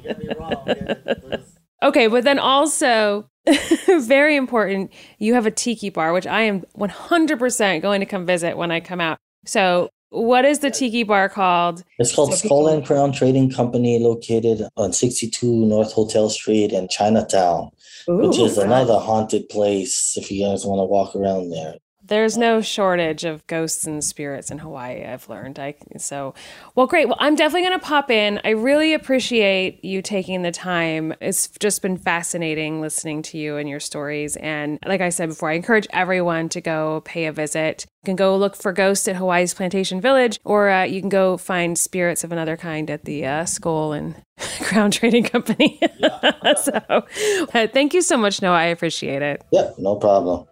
okay, 1.82 2.06
but 2.06 2.24
then 2.24 2.38
also, 2.38 3.28
very 3.86 4.36
important, 4.36 4.92
you 5.18 5.34
have 5.34 5.46
a 5.46 5.50
tiki 5.50 5.90
bar, 5.90 6.12
which 6.12 6.26
I 6.26 6.42
am 6.42 6.62
100% 6.76 7.82
going 7.82 8.00
to 8.00 8.06
come 8.06 8.26
visit 8.26 8.56
when 8.56 8.70
I 8.70 8.80
come 8.80 9.00
out. 9.00 9.18
So, 9.44 9.90
what 10.10 10.44
is 10.44 10.60
the 10.60 10.70
tiki 10.70 11.02
bar 11.02 11.28
called? 11.28 11.84
It's 11.98 12.14
called 12.14 12.34
so 12.34 12.46
Skull 12.46 12.68
and 12.68 12.84
Crown 12.84 13.12
Trading 13.12 13.50
Company, 13.50 13.98
located 13.98 14.62
on 14.76 14.92
62 14.92 15.46
North 15.66 15.92
Hotel 15.92 16.30
Street 16.30 16.72
in 16.72 16.88
Chinatown. 16.88 17.70
Ooh, 18.08 18.16
which 18.18 18.38
is 18.38 18.56
another 18.56 18.98
haunted 18.98 19.48
place 19.48 20.16
if 20.16 20.30
you 20.30 20.46
guys 20.46 20.64
want 20.64 20.78
to 20.78 20.84
walk 20.84 21.16
around 21.16 21.50
there. 21.50 21.74
There's 22.08 22.38
no 22.38 22.60
shortage 22.60 23.24
of 23.24 23.44
ghosts 23.48 23.84
and 23.84 24.02
spirits 24.02 24.50
in 24.50 24.58
Hawaii, 24.58 25.04
I've 25.04 25.28
learned. 25.28 25.58
I 25.58 25.74
so 25.96 26.34
well 26.74 26.86
great. 26.86 27.08
Well, 27.08 27.16
I'm 27.18 27.34
definitely 27.34 27.68
going 27.68 27.80
to 27.80 27.84
pop 27.84 28.10
in. 28.10 28.40
I 28.44 28.50
really 28.50 28.94
appreciate 28.94 29.84
you 29.84 30.02
taking 30.02 30.42
the 30.42 30.52
time. 30.52 31.14
It's 31.20 31.48
just 31.58 31.82
been 31.82 31.96
fascinating 31.96 32.80
listening 32.80 33.22
to 33.22 33.38
you 33.38 33.56
and 33.56 33.68
your 33.68 33.80
stories 33.80 34.36
and 34.36 34.78
like 34.86 35.00
I 35.00 35.08
said 35.08 35.30
before, 35.30 35.50
I 35.50 35.54
encourage 35.54 35.86
everyone 35.90 36.48
to 36.50 36.60
go 36.60 37.02
pay 37.04 37.26
a 37.26 37.32
visit. 37.32 37.86
You 38.04 38.10
can 38.10 38.16
go 38.16 38.36
look 38.36 38.54
for 38.54 38.72
ghosts 38.72 39.08
at 39.08 39.16
Hawaii's 39.16 39.54
Plantation 39.54 40.00
Village 40.00 40.38
or 40.44 40.70
uh, 40.70 40.84
you 40.84 41.00
can 41.00 41.08
go 41.08 41.36
find 41.36 41.76
spirits 41.76 42.22
of 42.22 42.30
another 42.30 42.56
kind 42.56 42.88
at 42.88 43.04
the 43.04 43.26
uh, 43.26 43.44
Skull 43.46 43.92
and 43.92 44.14
Crown 44.60 44.92
Trading 44.92 45.24
Company. 45.24 45.80
so, 46.62 46.80
uh, 46.88 47.66
thank 47.66 47.94
you 47.94 48.02
so 48.02 48.16
much, 48.16 48.40
Noah. 48.40 48.56
I 48.56 48.64
appreciate 48.66 49.22
it. 49.22 49.42
Yeah, 49.50 49.70
no 49.78 49.96
problem. 49.96 50.46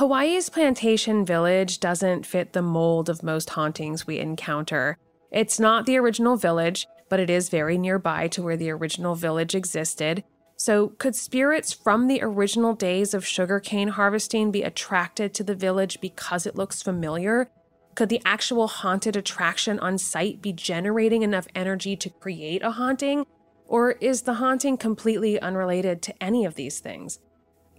Hawaii's 0.00 0.48
plantation 0.48 1.26
village 1.26 1.78
doesn't 1.78 2.24
fit 2.24 2.54
the 2.54 2.62
mold 2.62 3.10
of 3.10 3.22
most 3.22 3.50
hauntings 3.50 4.06
we 4.06 4.18
encounter. 4.18 4.96
It's 5.30 5.60
not 5.60 5.84
the 5.84 5.98
original 5.98 6.38
village, 6.38 6.86
but 7.10 7.20
it 7.20 7.28
is 7.28 7.50
very 7.50 7.76
nearby 7.76 8.26
to 8.28 8.42
where 8.42 8.56
the 8.56 8.70
original 8.70 9.14
village 9.14 9.54
existed. 9.54 10.24
So, 10.56 10.94
could 10.96 11.14
spirits 11.14 11.74
from 11.74 12.06
the 12.06 12.22
original 12.22 12.72
days 12.72 13.12
of 13.12 13.26
sugarcane 13.26 13.88
harvesting 13.88 14.50
be 14.50 14.62
attracted 14.62 15.34
to 15.34 15.44
the 15.44 15.54
village 15.54 16.00
because 16.00 16.46
it 16.46 16.56
looks 16.56 16.82
familiar? 16.82 17.50
Could 17.94 18.08
the 18.08 18.22
actual 18.24 18.68
haunted 18.68 19.16
attraction 19.16 19.78
on 19.80 19.98
site 19.98 20.40
be 20.40 20.54
generating 20.54 21.20
enough 21.20 21.46
energy 21.54 21.94
to 21.96 22.08
create 22.08 22.62
a 22.62 22.70
haunting? 22.70 23.26
Or 23.66 23.92
is 23.92 24.22
the 24.22 24.34
haunting 24.40 24.78
completely 24.78 25.38
unrelated 25.38 26.00
to 26.00 26.22
any 26.22 26.46
of 26.46 26.54
these 26.54 26.80
things? 26.80 27.18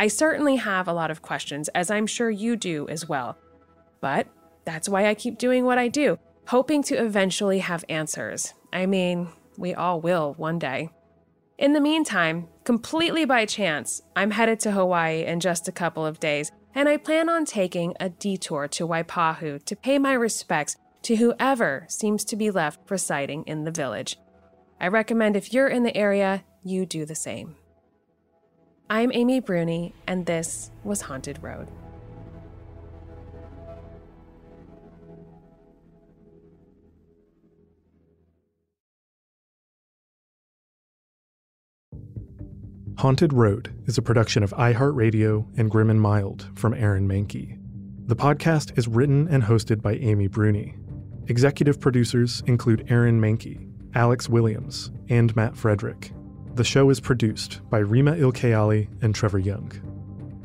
I 0.02 0.08
certainly 0.08 0.56
have 0.56 0.88
a 0.88 0.94
lot 0.94 1.12
of 1.12 1.22
questions, 1.22 1.68
as 1.76 1.92
I'm 1.92 2.08
sure 2.08 2.32
you 2.32 2.56
do 2.56 2.88
as 2.90 3.08
well. 3.08 3.38
But 4.00 4.26
that's 4.66 4.90
why 4.90 5.06
I 5.06 5.14
keep 5.14 5.38
doing 5.38 5.64
what 5.64 5.78
I 5.78 5.90
do, 5.90 6.18
hoping 6.48 6.82
to 6.86 6.96
eventually 6.96 7.60
have 7.60 7.86
answers. 7.88 8.56
I 8.74 8.88
mean, 8.88 9.28
we 9.60 9.76
all 9.76 10.02
will 10.02 10.34
one 10.40 10.58
day. 10.58 10.90
In 11.60 11.74
the 11.74 11.80
meantime, 11.80 12.48
completely 12.64 13.26
by 13.26 13.46
chance, 13.46 14.02
I'm 14.16 14.32
headed 14.32 14.60
to 14.62 14.72
Hawaii 14.72 15.24
in 15.24 15.40
just 15.40 15.68
a 15.68 15.72
couple 15.72 16.04
of 16.04 16.20
days, 16.20 16.52
and 16.74 16.90
I 16.90 16.98
plan 16.98 17.30
on 17.30 17.46
taking 17.46 17.94
a 18.00 18.10
detour 18.10 18.68
to 18.70 18.88
Waipahu 18.88 19.64
to 19.64 19.76
pay 19.76 20.00
my 20.00 20.14
respects 20.14 20.78
to 21.04 21.18
whoever 21.18 21.86
seems 21.88 22.26
to 22.26 22.36
be 22.36 22.50
left 22.50 22.90
residing 22.90 23.44
in 23.44 23.66
the 23.66 23.72
village. 23.72 24.18
I 24.80 24.88
recommend 24.88 25.36
if 25.36 25.54
you're 25.54 25.68
in 25.68 25.84
the 25.84 25.96
area, 25.96 26.44
you 26.64 26.88
do 26.88 27.06
the 27.06 27.14
same. 27.14 27.56
I'm 28.92 29.10
Amy 29.14 29.40
Bruni, 29.40 29.94
and 30.06 30.26
this 30.26 30.70
was 30.84 31.00
Haunted 31.00 31.42
Road. 31.42 31.70
Haunted 42.98 43.32
Road 43.32 43.74
is 43.86 43.98
a 43.98 44.02
production 44.02 44.44
of 44.44 44.52
iHeartRadio 44.52 45.48
and 45.58 45.72
Grim 45.72 45.90
and 45.90 46.02
Mild 46.02 46.50
from 46.56 46.74
Aaron 46.74 47.08
Mahnke. 47.08 47.58
The 48.08 48.16
podcast 48.18 48.78
is 48.78 48.90
written 48.90 49.30
and 49.30 49.42
hosted 49.42 49.82
by 49.82 49.94
Amy 49.94 50.28
Bruni. 50.28 50.76
Executive 51.28 51.80
producers 51.80 52.44
include 52.46 52.88
Aaron 52.90 53.22
Mahnke, 53.22 53.72
Alex 53.96 54.28
Williams, 54.28 54.92
and 55.08 55.34
Matt 55.34 55.56
Frederick. 55.56 56.12
The 56.56 56.66
show 56.66 56.90
is 56.90 57.00
produced 57.00 57.62
by 57.70 57.78
Rima 57.78 58.12
Ilkayali 58.12 58.90
and 59.02 59.16
Trevor 59.16 59.40
Young. 59.40 59.72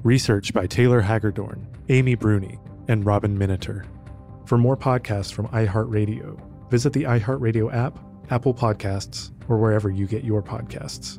Research 0.04 0.54
by 0.54 0.68
Taylor 0.68 1.02
Hagerdorn, 1.02 1.66
Amy 1.88 2.14
Bruni, 2.14 2.60
and 2.86 3.04
Robin 3.04 3.36
Miniter. 3.36 3.84
For 4.44 4.56
more 4.56 4.76
podcasts 4.76 5.32
from 5.32 5.48
iHeartRadio, 5.48 6.40
visit 6.70 6.92
the 6.92 7.02
iHeartRadio 7.02 7.74
app, 7.74 7.98
Apple 8.30 8.54
Podcasts, 8.54 9.32
or 9.48 9.58
wherever 9.58 9.90
you 9.90 10.06
get 10.06 10.22
your 10.22 10.44
podcasts. 10.44 11.18